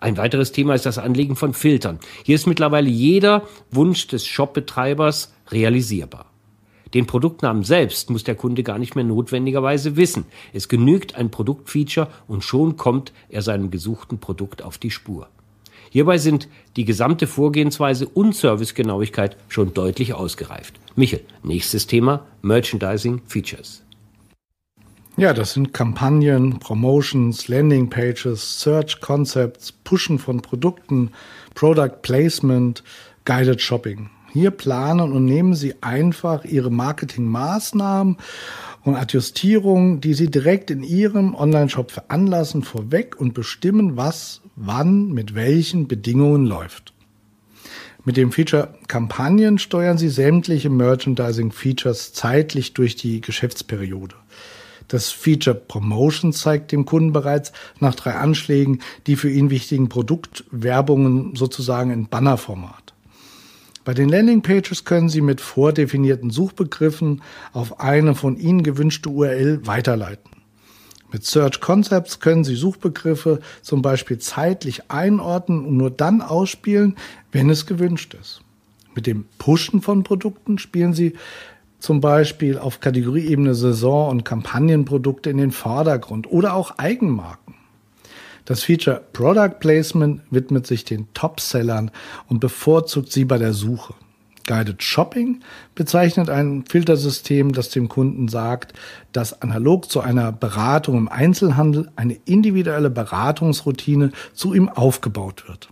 Ein 0.00 0.16
weiteres 0.16 0.52
Thema 0.52 0.74
ist 0.74 0.86
das 0.86 0.96
Anlegen 0.96 1.36
von 1.36 1.52
Filtern. 1.52 1.98
Hier 2.24 2.36
ist 2.36 2.46
mittlerweile 2.46 2.88
jeder 2.88 3.42
Wunsch 3.70 4.06
des 4.06 4.26
Shopbetreibers 4.26 5.33
realisierbar. 5.50 6.26
Den 6.94 7.06
Produktnamen 7.06 7.64
selbst 7.64 8.08
muss 8.10 8.22
der 8.22 8.36
Kunde 8.36 8.62
gar 8.62 8.78
nicht 8.78 8.94
mehr 8.94 9.04
notwendigerweise 9.04 9.96
wissen. 9.96 10.26
Es 10.52 10.68
genügt 10.68 11.16
ein 11.16 11.30
Produktfeature 11.30 12.08
und 12.28 12.44
schon 12.44 12.76
kommt 12.76 13.12
er 13.28 13.42
seinem 13.42 13.72
gesuchten 13.72 14.18
Produkt 14.18 14.62
auf 14.62 14.78
die 14.78 14.92
Spur. 14.92 15.28
Hierbei 15.90 16.18
sind 16.18 16.48
die 16.76 16.84
gesamte 16.84 17.26
Vorgehensweise 17.26 18.06
und 18.08 18.34
Servicegenauigkeit 18.34 19.36
schon 19.48 19.74
deutlich 19.74 20.14
ausgereift. 20.14 20.74
Michel, 20.96 21.20
nächstes 21.42 21.86
Thema, 21.86 22.26
Merchandising 22.42 23.22
Features. 23.26 23.82
Ja, 25.16 25.32
das 25.32 25.52
sind 25.52 25.72
Kampagnen, 25.72 26.58
Promotions, 26.58 27.46
Landingpages, 27.46 28.60
Search 28.60 29.00
Concepts, 29.00 29.70
Pushen 29.70 30.18
von 30.18 30.42
Produkten, 30.42 31.12
Product 31.54 32.02
Placement, 32.02 32.82
Guided 33.24 33.60
Shopping. 33.60 34.10
Hier 34.34 34.50
planen 34.50 35.12
und 35.12 35.24
nehmen 35.26 35.54
Sie 35.54 35.76
einfach 35.80 36.44
Ihre 36.44 36.68
Marketingmaßnahmen 36.68 38.16
und 38.82 38.96
Adjustierungen, 38.96 40.00
die 40.00 40.12
Sie 40.12 40.28
direkt 40.28 40.72
in 40.72 40.82
Ihrem 40.82 41.36
Online-Shop 41.36 41.92
veranlassen, 41.92 42.64
vorweg 42.64 43.14
und 43.20 43.32
bestimmen, 43.32 43.96
was 43.96 44.40
wann 44.56 45.12
mit 45.12 45.36
welchen 45.36 45.86
Bedingungen 45.86 46.46
läuft. 46.46 46.92
Mit 48.04 48.16
dem 48.16 48.32
Feature 48.32 48.74
Kampagnen 48.88 49.60
steuern 49.60 49.98
Sie 49.98 50.08
sämtliche 50.08 50.68
Merchandising-Features 50.68 52.12
zeitlich 52.12 52.74
durch 52.74 52.96
die 52.96 53.20
Geschäftsperiode. 53.20 54.16
Das 54.88 55.12
Feature 55.12 55.54
Promotion 55.54 56.32
zeigt 56.32 56.72
dem 56.72 56.86
Kunden 56.86 57.12
bereits 57.12 57.52
nach 57.78 57.94
drei 57.94 58.14
Anschlägen 58.14 58.80
die 59.06 59.14
für 59.14 59.30
ihn 59.30 59.50
wichtigen 59.50 59.88
Produktwerbungen 59.88 61.36
sozusagen 61.36 61.92
in 61.92 62.08
Bannerformat. 62.08 62.93
Bei 63.84 63.92
den 63.92 64.08
Landingpages 64.08 64.86
können 64.86 65.10
Sie 65.10 65.20
mit 65.20 65.42
vordefinierten 65.42 66.30
Suchbegriffen 66.30 67.22
auf 67.52 67.80
eine 67.80 68.14
von 68.14 68.38
Ihnen 68.38 68.62
gewünschte 68.62 69.10
URL 69.10 69.66
weiterleiten. 69.66 70.30
Mit 71.12 71.24
Search 71.24 71.60
Concepts 71.60 72.18
können 72.18 72.44
Sie 72.44 72.56
Suchbegriffe 72.56 73.40
zum 73.60 73.82
Beispiel 73.82 74.18
zeitlich 74.18 74.90
einordnen 74.90 75.66
und 75.66 75.76
nur 75.76 75.90
dann 75.90 76.22
ausspielen, 76.22 76.96
wenn 77.30 77.50
es 77.50 77.66
gewünscht 77.66 78.14
ist. 78.14 78.40
Mit 78.94 79.06
dem 79.06 79.26
Pushen 79.38 79.82
von 79.82 80.02
Produkten 80.02 80.58
spielen 80.58 80.94
Sie 80.94 81.12
zum 81.78 82.00
Beispiel 82.00 82.58
auf 82.58 82.80
Kategorieebene 82.80 83.54
Saison- 83.54 84.08
und 84.08 84.24
Kampagnenprodukte 84.24 85.28
in 85.28 85.36
den 85.36 85.52
Vordergrund 85.52 86.26
oder 86.26 86.54
auch 86.54 86.78
Eigenmarken. 86.78 87.53
Das 88.44 88.62
Feature 88.62 89.02
Product 89.12 89.58
Placement 89.58 90.20
widmet 90.30 90.66
sich 90.66 90.84
den 90.84 91.12
Topsellern 91.14 91.90
und 92.28 92.40
bevorzugt 92.40 93.10
sie 93.10 93.24
bei 93.24 93.38
der 93.38 93.54
Suche. 93.54 93.94
Guided 94.46 94.82
Shopping 94.82 95.40
bezeichnet 95.74 96.28
ein 96.28 96.64
Filtersystem, 96.68 97.52
das 97.52 97.70
dem 97.70 97.88
Kunden 97.88 98.28
sagt, 98.28 98.74
dass 99.12 99.40
analog 99.40 99.90
zu 99.90 100.00
einer 100.00 100.32
Beratung 100.32 100.98
im 100.98 101.08
Einzelhandel 101.08 101.90
eine 101.96 102.18
individuelle 102.26 102.90
Beratungsroutine 102.90 104.12
zu 104.34 104.52
ihm 104.52 104.68
aufgebaut 104.68 105.48
wird. 105.48 105.70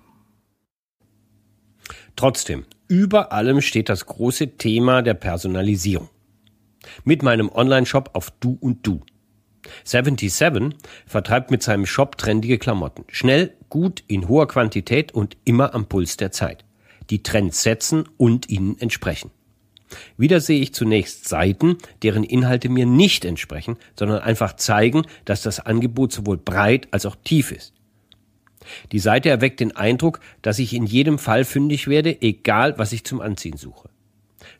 Trotzdem, 2.17 2.65
über 2.89 3.33
allem 3.33 3.61
steht 3.61 3.91
das 3.91 4.07
große 4.07 4.57
Thema 4.57 5.03
der 5.03 5.15
Personalisierung. 5.15 6.09
Mit 7.05 7.23
meinem 7.23 7.51
Online-Shop 7.51 8.11
auf 8.15 8.31
Du 8.41 8.57
und 8.61 8.87
Du. 8.87 9.03
77 9.85 10.77
vertreibt 11.07 11.51
mit 11.51 11.63
seinem 11.63 11.87
Shop 11.87 12.19
trendige 12.19 12.59
Klamotten. 12.59 13.05
Schnell, 13.09 13.55
gut, 13.69 14.03
in 14.09 14.29
hoher 14.29 14.49
Quantität 14.49 15.13
und 15.13 15.37
immer 15.45 15.75
am 15.75 15.87
Puls 15.87 16.17
der 16.17 16.33
Zeit 16.33 16.65
die 17.11 17.23
Trends 17.23 17.63
setzen 17.63 18.09
und 18.17 18.49
ihnen 18.49 18.79
entsprechen. 18.81 19.31
Wieder 20.17 20.41
sehe 20.41 20.61
ich 20.61 20.73
zunächst 20.73 21.29
Seiten, 21.29 21.77
deren 22.03 22.25
Inhalte 22.25 22.71
mir 22.71 22.87
nicht 22.87 23.27
entsprechen, 23.27 23.77
sondern 23.99 24.21
einfach 24.21 24.57
zeigen, 24.57 25.03
dass 25.27 25.43
das 25.43 25.61
Angebot 25.61 26.13
sowohl 26.13 26.39
breit 26.39 26.89
als 26.91 27.05
auch 27.05 27.17
tief 27.23 27.53
ist. 27.53 27.75
Die 28.93 29.01
Seite 29.01 29.29
erweckt 29.29 29.61
den 29.61 29.77
Eindruck, 29.77 30.21
dass 30.41 30.59
ich 30.59 30.73
in 30.73 30.87
jedem 30.87 31.19
Fall 31.19 31.45
fündig 31.45 31.89
werde, 31.89 32.23
egal 32.23 32.79
was 32.79 32.93
ich 32.93 33.05
zum 33.05 33.21
Anziehen 33.21 33.59
suche. 33.59 33.91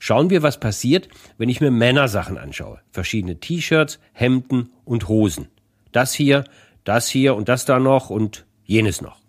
Schauen 0.05 0.31
wir, 0.31 0.43
was 0.43 0.59
passiert, 0.59 1.09
wenn 1.39 1.49
ich 1.49 1.61
mir 1.61 1.71
Männersachen 1.71 2.37
anschaue. 2.37 2.81
Verschiedene 2.91 3.39
T-Shirts, 3.39 4.01
Hemden 4.13 4.71
und 4.85 5.07
Hosen. 5.07 5.47
Das 5.93 6.13
hier, 6.13 6.43
das 6.83 7.09
hier 7.09 7.37
und 7.37 7.49
das 7.49 7.67
da 7.67 7.79
noch 7.79 8.11
und 8.11 8.45
jenes 8.65 9.01
noch. 9.01 9.21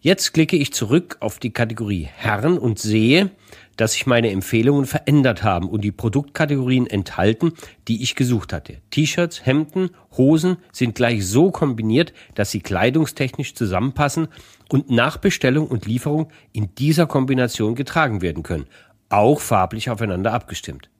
Jetzt 0.00 0.32
klicke 0.32 0.56
ich 0.56 0.72
zurück 0.72 1.18
auf 1.20 1.40
die 1.40 1.52
Kategorie 1.52 2.08
Herren 2.10 2.56
und 2.56 2.78
sehe, 2.78 3.32
dass 3.76 3.92
sich 3.92 4.06
meine 4.06 4.30
Empfehlungen 4.30 4.86
verändert 4.86 5.42
haben 5.42 5.68
und 5.68 5.82
die 5.82 5.92
Produktkategorien 5.92 6.86
enthalten, 6.86 7.52
die 7.86 8.02
ich 8.02 8.14
gesucht 8.14 8.50
hatte. 8.54 8.78
T-Shirts, 8.92 9.44
Hemden, 9.44 9.90
Hosen 10.16 10.56
sind 10.72 10.94
gleich 10.94 11.26
so 11.26 11.50
kombiniert, 11.50 12.14
dass 12.34 12.50
sie 12.50 12.60
kleidungstechnisch 12.60 13.54
zusammenpassen 13.54 14.28
und 14.70 14.88
nach 14.88 15.18
Bestellung 15.18 15.66
und 15.66 15.84
Lieferung 15.84 16.28
in 16.52 16.74
dieser 16.76 17.06
Kombination 17.06 17.74
getragen 17.74 18.22
werden 18.22 18.42
können, 18.42 18.64
auch 19.08 19.40
farblich 19.40 19.90
aufeinander 19.90 20.32
abgestimmt. 20.32 20.90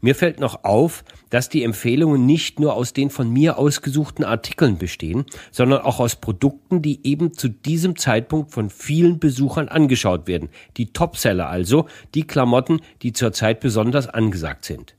Mir 0.00 0.14
fällt 0.14 0.40
noch 0.40 0.64
auf, 0.64 1.04
dass 1.30 1.48
die 1.48 1.62
Empfehlungen 1.62 2.26
nicht 2.26 2.60
nur 2.60 2.74
aus 2.74 2.92
den 2.92 3.10
von 3.10 3.30
mir 3.30 3.58
ausgesuchten 3.58 4.24
Artikeln 4.24 4.78
bestehen, 4.78 5.24
sondern 5.50 5.82
auch 5.82 6.00
aus 6.00 6.16
Produkten, 6.16 6.82
die 6.82 7.06
eben 7.06 7.32
zu 7.32 7.48
diesem 7.48 7.96
Zeitpunkt 7.96 8.50
von 8.50 8.70
vielen 8.70 9.18
Besuchern 9.18 9.68
angeschaut 9.68 10.26
werden. 10.26 10.50
Die 10.76 10.92
Topseller 10.92 11.48
also, 11.48 11.86
die 12.14 12.26
Klamotten, 12.26 12.80
die 13.02 13.12
zurzeit 13.12 13.60
besonders 13.60 14.08
angesagt 14.08 14.64
sind. 14.64 14.96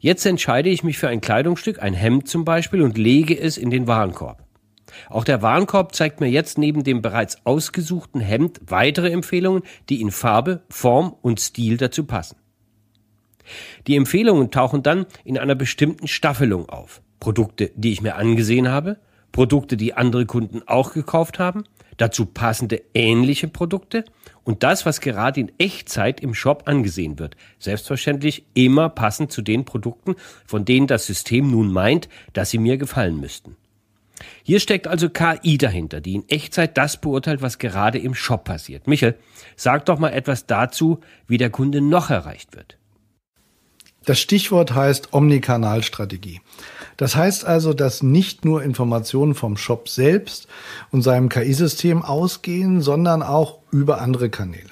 Jetzt 0.00 0.26
entscheide 0.26 0.68
ich 0.68 0.82
mich 0.82 0.98
für 0.98 1.08
ein 1.08 1.20
Kleidungsstück, 1.20 1.80
ein 1.80 1.94
Hemd 1.94 2.28
zum 2.28 2.44
Beispiel, 2.44 2.82
und 2.82 2.98
lege 2.98 3.38
es 3.38 3.56
in 3.56 3.70
den 3.70 3.86
Warenkorb. 3.86 4.47
Auch 5.08 5.24
der 5.24 5.42
Warenkorb 5.42 5.94
zeigt 5.94 6.20
mir 6.20 6.28
jetzt 6.28 6.58
neben 6.58 6.84
dem 6.84 7.02
bereits 7.02 7.44
ausgesuchten 7.44 8.20
Hemd 8.20 8.60
weitere 8.66 9.10
Empfehlungen, 9.10 9.62
die 9.88 10.00
in 10.00 10.10
Farbe, 10.10 10.62
Form 10.68 11.14
und 11.22 11.40
Stil 11.40 11.76
dazu 11.76 12.04
passen. 12.04 12.36
Die 13.86 13.96
Empfehlungen 13.96 14.50
tauchen 14.50 14.82
dann 14.82 15.06
in 15.24 15.38
einer 15.38 15.54
bestimmten 15.54 16.08
Staffelung 16.08 16.68
auf. 16.68 17.02
Produkte, 17.20 17.70
die 17.74 17.92
ich 17.92 18.02
mir 18.02 18.16
angesehen 18.16 18.68
habe, 18.68 18.98
Produkte, 19.32 19.76
die 19.76 19.94
andere 19.94 20.26
Kunden 20.26 20.62
auch 20.66 20.92
gekauft 20.92 21.38
haben, 21.38 21.64
dazu 21.96 22.26
passende 22.26 22.82
ähnliche 22.94 23.48
Produkte 23.48 24.04
und 24.44 24.62
das, 24.62 24.86
was 24.86 25.00
gerade 25.00 25.40
in 25.40 25.52
Echtzeit 25.58 26.20
im 26.20 26.34
Shop 26.34 26.62
angesehen 26.66 27.18
wird. 27.18 27.36
Selbstverständlich 27.58 28.46
immer 28.54 28.88
passend 28.88 29.32
zu 29.32 29.42
den 29.42 29.64
Produkten, 29.64 30.14
von 30.46 30.64
denen 30.64 30.86
das 30.86 31.06
System 31.06 31.50
nun 31.50 31.72
meint, 31.72 32.08
dass 32.32 32.50
sie 32.50 32.58
mir 32.58 32.78
gefallen 32.78 33.20
müssten. 33.20 33.56
Hier 34.42 34.60
steckt 34.60 34.86
also 34.86 35.08
KI 35.08 35.58
dahinter, 35.58 36.00
die 36.00 36.14
in 36.14 36.28
Echtzeit 36.28 36.76
das 36.76 37.00
beurteilt, 37.00 37.42
was 37.42 37.58
gerade 37.58 37.98
im 37.98 38.14
Shop 38.14 38.44
passiert. 38.44 38.86
Michael, 38.86 39.16
sag 39.56 39.86
doch 39.86 39.98
mal 39.98 40.10
etwas 40.10 40.46
dazu, 40.46 41.00
wie 41.26 41.38
der 41.38 41.50
Kunde 41.50 41.80
noch 41.80 42.10
erreicht 42.10 42.56
wird. 42.56 42.76
Das 44.04 44.18
Stichwort 44.18 44.74
heißt 44.74 45.12
Omnikanalstrategie. 45.12 46.40
Das 46.96 47.14
heißt 47.14 47.44
also, 47.44 47.74
dass 47.74 48.02
nicht 48.02 48.44
nur 48.44 48.62
Informationen 48.62 49.34
vom 49.34 49.56
Shop 49.56 49.88
selbst 49.88 50.48
und 50.90 51.02
seinem 51.02 51.28
KI-System 51.28 52.02
ausgehen, 52.02 52.80
sondern 52.80 53.22
auch 53.22 53.58
über 53.70 54.00
andere 54.00 54.30
Kanäle. 54.30 54.70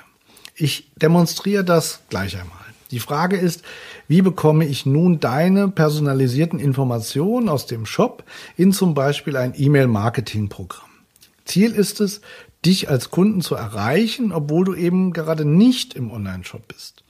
Ich 0.55 0.91
demonstriere 0.97 1.65
das 1.65 2.01
gleich 2.09 2.37
einmal. 2.37 2.66
Die 2.91 3.01
Frage 3.01 3.37
ist, 3.37 3.63
wie 4.07 4.23
bekomme 4.23 4.65
ich 4.67 4.87
nun 4.87 5.19
deine 5.19 5.69
personalisierten 5.69 6.59
Informationen 6.59 7.49
aus 7.49 7.67
dem 7.67 7.87
Shop 7.87 8.25
in 8.57 8.73
zum 8.73 8.95
Beispiel 8.95 9.37
ein 9.37 9.55
E-Mail-Marketing-Programm? 9.57 10.91
Ziel 11.45 11.73
ist 11.73 12.01
es, 12.01 12.21
dich 12.65 12.89
als 12.89 13.11
Kunden 13.11 13.41
zu 13.41 13.55
erreichen, 13.55 14.33
obwohl 14.33 14.65
du 14.65 14.75
eben 14.75 15.13
gerade 15.13 15.45
nicht 15.45 15.95
im 15.95 16.11
Online-Shop 16.11 16.67
bist. 16.69 17.05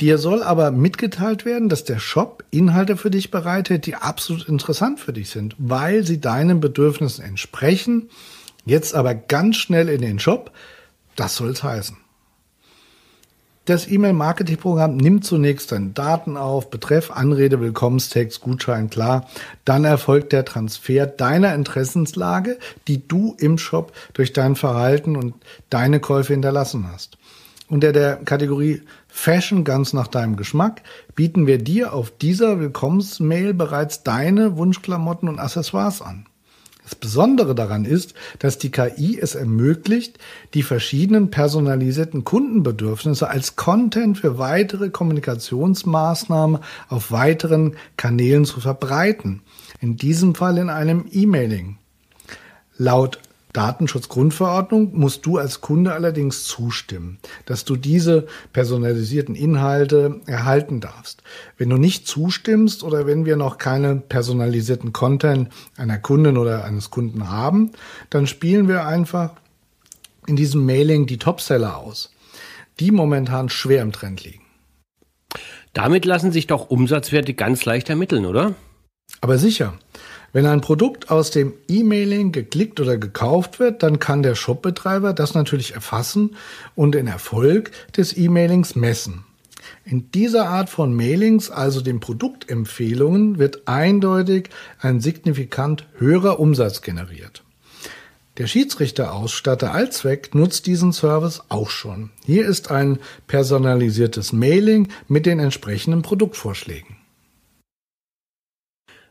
Dir 0.00 0.18
soll 0.18 0.42
aber 0.42 0.72
mitgeteilt 0.72 1.46
werden, 1.46 1.70
dass 1.70 1.84
der 1.84 1.98
Shop 1.98 2.44
Inhalte 2.50 2.98
für 2.98 3.10
dich 3.10 3.30
bereithält, 3.30 3.86
die 3.86 3.94
absolut 3.94 4.46
interessant 4.46 5.00
für 5.00 5.14
dich 5.14 5.30
sind, 5.30 5.56
weil 5.58 6.04
sie 6.04 6.20
deinen 6.20 6.60
Bedürfnissen 6.60 7.24
entsprechen. 7.24 8.10
Jetzt 8.66 8.94
aber 8.94 9.14
ganz 9.14 9.56
schnell 9.56 9.88
in 9.88 10.02
den 10.02 10.18
Shop. 10.18 10.52
Das 11.14 11.36
soll 11.36 11.50
es 11.50 11.62
heißen. 11.62 11.96
Das 13.66 13.90
E-Mail-Marketing-Programm 13.90 14.96
nimmt 14.96 15.24
zunächst 15.24 15.72
deine 15.72 15.88
Daten 15.88 16.36
auf, 16.36 16.70
Betreff, 16.70 17.10
Anrede, 17.10 17.60
Willkommenstext, 17.60 18.40
Gutschein, 18.40 18.90
klar. 18.90 19.26
Dann 19.64 19.84
erfolgt 19.84 20.32
der 20.32 20.44
Transfer 20.44 21.04
deiner 21.06 21.52
Interessenslage, 21.52 22.58
die 22.86 23.08
du 23.08 23.34
im 23.40 23.58
Shop 23.58 23.92
durch 24.12 24.32
dein 24.32 24.54
Verhalten 24.54 25.16
und 25.16 25.34
deine 25.68 25.98
Käufe 25.98 26.32
hinterlassen 26.32 26.86
hast. 26.92 27.18
Unter 27.68 27.92
der 27.92 28.18
Kategorie 28.24 28.82
Fashion 29.08 29.64
ganz 29.64 29.92
nach 29.92 30.06
deinem 30.06 30.36
Geschmack 30.36 30.82
bieten 31.16 31.48
wir 31.48 31.58
dir 31.58 31.92
auf 31.92 32.16
dieser 32.16 32.60
Willkommensmail 32.60 33.52
bereits 33.52 34.04
deine 34.04 34.56
Wunschklamotten 34.56 35.28
und 35.28 35.40
Accessoires 35.40 36.02
an. 36.02 36.25
Das 36.86 36.94
Besondere 36.94 37.56
daran 37.56 37.84
ist, 37.84 38.14
dass 38.38 38.58
die 38.58 38.70
KI 38.70 39.18
es 39.20 39.34
ermöglicht, 39.34 40.20
die 40.54 40.62
verschiedenen 40.62 41.32
personalisierten 41.32 42.22
Kundenbedürfnisse 42.22 43.28
als 43.28 43.56
Content 43.56 44.18
für 44.18 44.38
weitere 44.38 44.90
Kommunikationsmaßnahmen 44.90 46.60
auf 46.88 47.10
weiteren 47.10 47.74
Kanälen 47.96 48.44
zu 48.44 48.60
verbreiten. 48.60 49.42
In 49.80 49.96
diesem 49.96 50.36
Fall 50.36 50.58
in 50.58 50.70
einem 50.70 51.06
E-Mailing. 51.10 51.78
Laut 52.76 53.18
Datenschutzgrundverordnung 53.56 54.90
musst 54.92 55.24
du 55.24 55.38
als 55.38 55.62
Kunde 55.62 55.94
allerdings 55.94 56.44
zustimmen, 56.44 57.18
dass 57.46 57.64
du 57.64 57.76
diese 57.76 58.26
personalisierten 58.52 59.34
Inhalte 59.34 60.20
erhalten 60.26 60.80
darfst. 60.80 61.22
Wenn 61.56 61.70
du 61.70 61.78
nicht 61.78 62.06
zustimmst 62.06 62.82
oder 62.82 63.06
wenn 63.06 63.24
wir 63.24 63.36
noch 63.36 63.56
keine 63.56 63.96
personalisierten 63.96 64.92
Content 64.92 65.48
einer 65.78 65.98
Kundin 65.98 66.36
oder 66.36 66.64
eines 66.64 66.90
Kunden 66.90 67.30
haben, 67.30 67.72
dann 68.10 68.26
spielen 68.26 68.68
wir 68.68 68.86
einfach 68.86 69.30
in 70.26 70.36
diesem 70.36 70.66
Mailing 70.66 71.06
die 71.06 71.18
Topseller 71.18 71.78
aus, 71.78 72.12
die 72.78 72.90
momentan 72.90 73.48
schwer 73.48 73.80
im 73.80 73.92
Trend 73.92 74.22
liegen. 74.22 74.42
Damit 75.72 76.04
lassen 76.04 76.30
sich 76.30 76.46
doch 76.46 76.68
Umsatzwerte 76.68 77.32
ganz 77.32 77.64
leicht 77.64 77.88
ermitteln, 77.88 78.26
oder? 78.26 78.54
Aber 79.22 79.38
sicher. 79.38 79.78
Wenn 80.36 80.44
ein 80.44 80.60
Produkt 80.60 81.10
aus 81.10 81.30
dem 81.30 81.54
E-Mailing 81.66 82.30
geklickt 82.30 82.78
oder 82.78 82.98
gekauft 82.98 83.58
wird, 83.58 83.82
dann 83.82 83.98
kann 83.98 84.22
der 84.22 84.34
Shopbetreiber 84.34 85.14
das 85.14 85.32
natürlich 85.32 85.72
erfassen 85.72 86.36
und 86.74 86.94
den 86.94 87.06
Erfolg 87.06 87.70
des 87.96 88.14
E-Mailings 88.14 88.76
messen. 88.76 89.24
In 89.86 90.10
dieser 90.10 90.50
Art 90.50 90.68
von 90.68 90.94
Mailings, 90.94 91.50
also 91.50 91.80
den 91.80 92.00
Produktempfehlungen, 92.00 93.38
wird 93.38 93.66
eindeutig 93.66 94.50
ein 94.78 95.00
signifikant 95.00 95.86
höherer 95.96 96.38
Umsatz 96.38 96.82
generiert. 96.82 97.42
Der 98.36 98.46
Schiedsrichterausstatter 98.46 99.72
Allzweck 99.72 100.34
nutzt 100.34 100.66
diesen 100.66 100.92
Service 100.92 101.44
auch 101.48 101.70
schon. 101.70 102.10
Hier 102.26 102.46
ist 102.46 102.70
ein 102.70 102.98
personalisiertes 103.26 104.34
Mailing 104.34 104.88
mit 105.08 105.24
den 105.24 105.38
entsprechenden 105.38 106.02
Produktvorschlägen. 106.02 106.95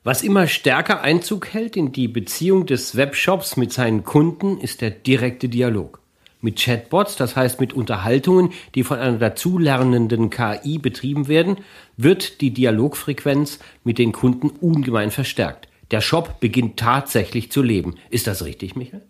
Was 0.06 0.22
immer 0.22 0.46
stärker 0.46 1.02
Einzug 1.02 1.52
hält 1.52 1.76
in 1.76 1.92
die 1.92 2.08
Beziehung 2.08 2.68
des 2.68 2.96
Webshops 2.96 3.58
mit 3.58 3.74
seinen 3.74 4.04
Kunden, 4.04 4.60
ist 4.60 4.82
der 4.82 4.92
direkte 4.92 5.50
Dialog. 5.50 6.00
Mit 6.42 6.60
Chatbots, 6.60 7.16
das 7.16 7.36
heißt 7.36 7.60
mit 7.60 7.74
Unterhaltungen, 7.74 8.52
die 8.76 8.84
von 8.84 9.00
einer 9.00 9.18
dazulernenden 9.18 10.30
KI 10.30 10.78
betrieben 10.78 11.28
werden, 11.28 11.58
wird 11.98 12.40
die 12.42 12.52
Dialogfrequenz 12.52 13.58
mit 13.84 13.98
den 13.98 14.12
Kunden 14.12 14.50
ungemein 14.50 15.10
verstärkt. 15.10 15.68
Der 15.90 16.02
Shop 16.02 16.40
beginnt 16.40 16.78
tatsächlich 16.78 17.52
zu 17.52 17.64
leben. 17.64 17.96
Ist 18.12 18.28
das 18.28 18.46
richtig, 18.46 18.76
Michael? 18.76 19.02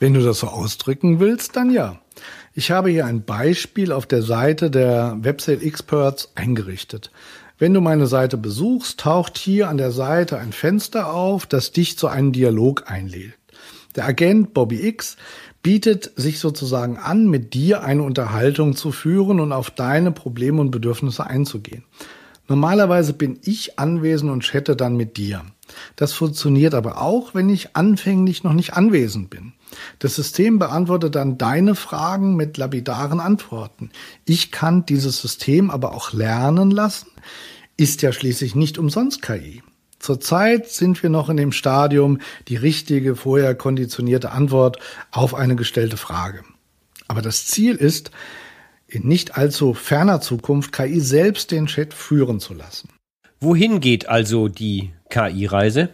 Wenn 0.00 0.14
du 0.14 0.20
das 0.20 0.40
so 0.40 0.48
ausdrücken 0.48 1.20
willst, 1.20 1.54
dann 1.54 1.70
ja. 1.70 2.00
Ich 2.54 2.72
habe 2.72 2.90
hier 2.90 3.06
ein 3.06 3.24
Beispiel 3.24 3.92
auf 3.92 4.06
der 4.06 4.22
Seite 4.22 4.68
der 4.68 5.16
Website 5.20 5.62
Experts 5.62 6.32
eingerichtet. 6.34 7.12
Wenn 7.62 7.74
du 7.74 7.80
meine 7.80 8.08
Seite 8.08 8.38
besuchst, 8.38 8.98
taucht 8.98 9.38
hier 9.38 9.68
an 9.68 9.76
der 9.76 9.92
Seite 9.92 10.36
ein 10.36 10.50
Fenster 10.50 11.14
auf, 11.14 11.46
das 11.46 11.70
dich 11.70 11.96
zu 11.96 12.08
einem 12.08 12.32
Dialog 12.32 12.90
einlädt. 12.90 13.34
Der 13.94 14.04
Agent 14.04 14.52
Bobby 14.52 14.84
X 14.84 15.16
bietet 15.62 16.10
sich 16.16 16.40
sozusagen 16.40 16.96
an, 16.96 17.30
mit 17.30 17.54
dir 17.54 17.84
eine 17.84 18.02
Unterhaltung 18.02 18.74
zu 18.74 18.90
führen 18.90 19.38
und 19.38 19.52
auf 19.52 19.70
deine 19.70 20.10
Probleme 20.10 20.60
und 20.60 20.72
Bedürfnisse 20.72 21.24
einzugehen. 21.24 21.84
Normalerweise 22.48 23.12
bin 23.12 23.38
ich 23.44 23.78
anwesend 23.78 24.32
und 24.32 24.42
chatte 24.42 24.74
dann 24.74 24.96
mit 24.96 25.16
dir. 25.16 25.42
Das 25.94 26.12
funktioniert 26.12 26.74
aber 26.74 27.00
auch, 27.00 27.32
wenn 27.32 27.48
ich 27.48 27.76
anfänglich 27.76 28.42
noch 28.42 28.54
nicht 28.54 28.72
anwesend 28.72 29.30
bin. 29.30 29.52
Das 29.98 30.16
System 30.16 30.58
beantwortet 30.58 31.14
dann 31.14 31.38
deine 31.38 31.74
Fragen 31.74 32.36
mit 32.36 32.56
lapidaren 32.56 33.20
Antworten. 33.20 33.90
Ich 34.24 34.52
kann 34.52 34.86
dieses 34.86 35.20
System 35.20 35.70
aber 35.70 35.94
auch 35.94 36.12
lernen 36.12 36.70
lassen, 36.70 37.08
ist 37.76 38.02
ja 38.02 38.12
schließlich 38.12 38.54
nicht 38.54 38.78
umsonst 38.78 39.22
KI. 39.22 39.62
Zurzeit 39.98 40.68
sind 40.68 41.02
wir 41.02 41.10
noch 41.10 41.28
in 41.28 41.36
dem 41.36 41.52
Stadium, 41.52 42.18
die 42.48 42.56
richtige, 42.56 43.14
vorher 43.14 43.54
konditionierte 43.54 44.32
Antwort 44.32 44.78
auf 45.12 45.34
eine 45.34 45.54
gestellte 45.54 45.96
Frage. 45.96 46.42
Aber 47.06 47.22
das 47.22 47.46
Ziel 47.46 47.76
ist, 47.76 48.10
in 48.88 49.06
nicht 49.06 49.36
allzu 49.36 49.74
ferner 49.74 50.20
Zukunft 50.20 50.72
KI 50.72 51.00
selbst 51.00 51.50
den 51.50 51.66
Chat 51.66 51.94
führen 51.94 52.40
zu 52.40 52.52
lassen. 52.52 52.88
Wohin 53.40 53.80
geht 53.80 54.08
also 54.08 54.48
die 54.48 54.92
KI-Reise? 55.08 55.90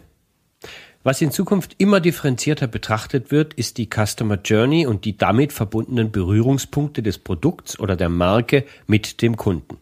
Was 1.01 1.21
in 1.21 1.31
Zukunft 1.31 1.75
immer 1.77 2.01
differenzierter 2.01 2.67
betrachtet 2.67 3.31
wird, 3.31 3.53
ist 3.53 3.77
die 3.77 3.87
Customer 3.87 4.35
Journey 4.35 4.85
und 4.85 5.05
die 5.05 5.17
damit 5.17 5.53
verbundenen 5.53 6.11
Berührungspunkte 6.11 7.01
des 7.01 7.19
Produkts 7.19 7.79
oder 7.79 7.95
der 7.95 8.09
Marke 8.09 8.65
mit 8.85 9.21
dem 9.21 9.37
Kunden. 9.37 9.77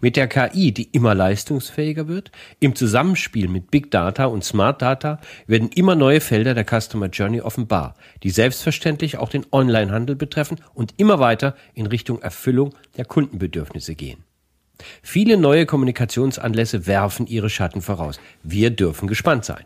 Mit 0.00 0.16
der 0.16 0.26
KI, 0.26 0.72
die 0.72 0.88
immer 0.90 1.14
leistungsfähiger 1.14 2.08
wird, 2.08 2.32
im 2.58 2.74
Zusammenspiel 2.74 3.46
mit 3.46 3.70
Big 3.70 3.92
Data 3.92 4.24
und 4.24 4.42
Smart 4.42 4.82
Data 4.82 5.20
werden 5.46 5.68
immer 5.68 5.94
neue 5.94 6.20
Felder 6.20 6.54
der 6.54 6.64
Customer 6.64 7.06
Journey 7.06 7.40
offenbar, 7.40 7.94
die 8.24 8.30
selbstverständlich 8.30 9.18
auch 9.18 9.28
den 9.28 9.46
Onlinehandel 9.52 10.16
betreffen 10.16 10.58
und 10.74 10.94
immer 10.96 11.20
weiter 11.20 11.54
in 11.74 11.86
Richtung 11.86 12.20
Erfüllung 12.22 12.74
der 12.96 13.04
Kundenbedürfnisse 13.04 13.94
gehen. 13.94 14.24
Viele 15.02 15.36
neue 15.36 15.66
Kommunikationsanlässe 15.66 16.88
werfen 16.88 17.28
ihre 17.28 17.50
Schatten 17.50 17.82
voraus. 17.82 18.18
Wir 18.42 18.70
dürfen 18.70 19.06
gespannt 19.06 19.44
sein. 19.44 19.64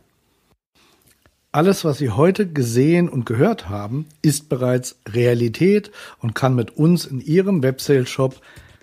Alles, 1.50 1.82
was 1.84 1.96
Sie 1.96 2.10
heute 2.10 2.46
gesehen 2.46 3.08
und 3.08 3.24
gehört 3.24 3.70
haben, 3.70 4.06
ist 4.20 4.50
bereits 4.50 4.96
Realität 5.08 5.90
und 6.18 6.34
kann 6.34 6.54
mit 6.54 6.76
uns 6.76 7.06
in 7.06 7.22
Ihrem 7.22 7.62
Websale-Shop 7.62 8.38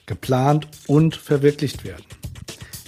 geplant 0.08 0.67
und 0.88 1.15
verwirklicht 1.15 1.84
werden. 1.84 2.06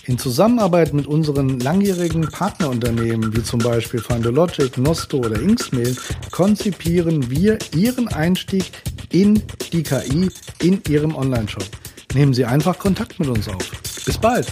In 0.05 0.17
Zusammenarbeit 0.17 0.93
mit 0.93 1.05
unseren 1.05 1.59
langjährigen 1.59 2.27
Partnerunternehmen 2.27 3.35
wie 3.35 3.43
zum 3.43 3.59
Beispiel 3.59 3.99
Findologic, 3.99 4.79
Nosto 4.79 5.17
oder 5.19 5.39
Inksmail 5.39 5.95
konzipieren 6.31 7.29
wir 7.29 7.59
Ihren 7.75 8.07
Einstieg 8.07 8.71
in 9.11 9.43
die 9.73 9.83
KI 9.83 10.29
in 10.59 10.81
Ihrem 10.89 11.13
Online-Shop. 11.13 11.65
Nehmen 12.15 12.33
Sie 12.33 12.45
einfach 12.45 12.79
Kontakt 12.79 13.19
mit 13.19 13.29
uns 13.29 13.47
auf. 13.47 13.69
Bis 14.05 14.17
bald. 14.17 14.47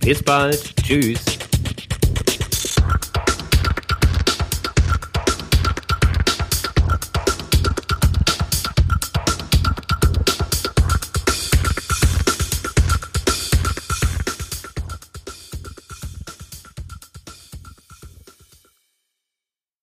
Bis 0.00 0.22
bald. 0.22 0.74
Tschüss. 0.82 1.43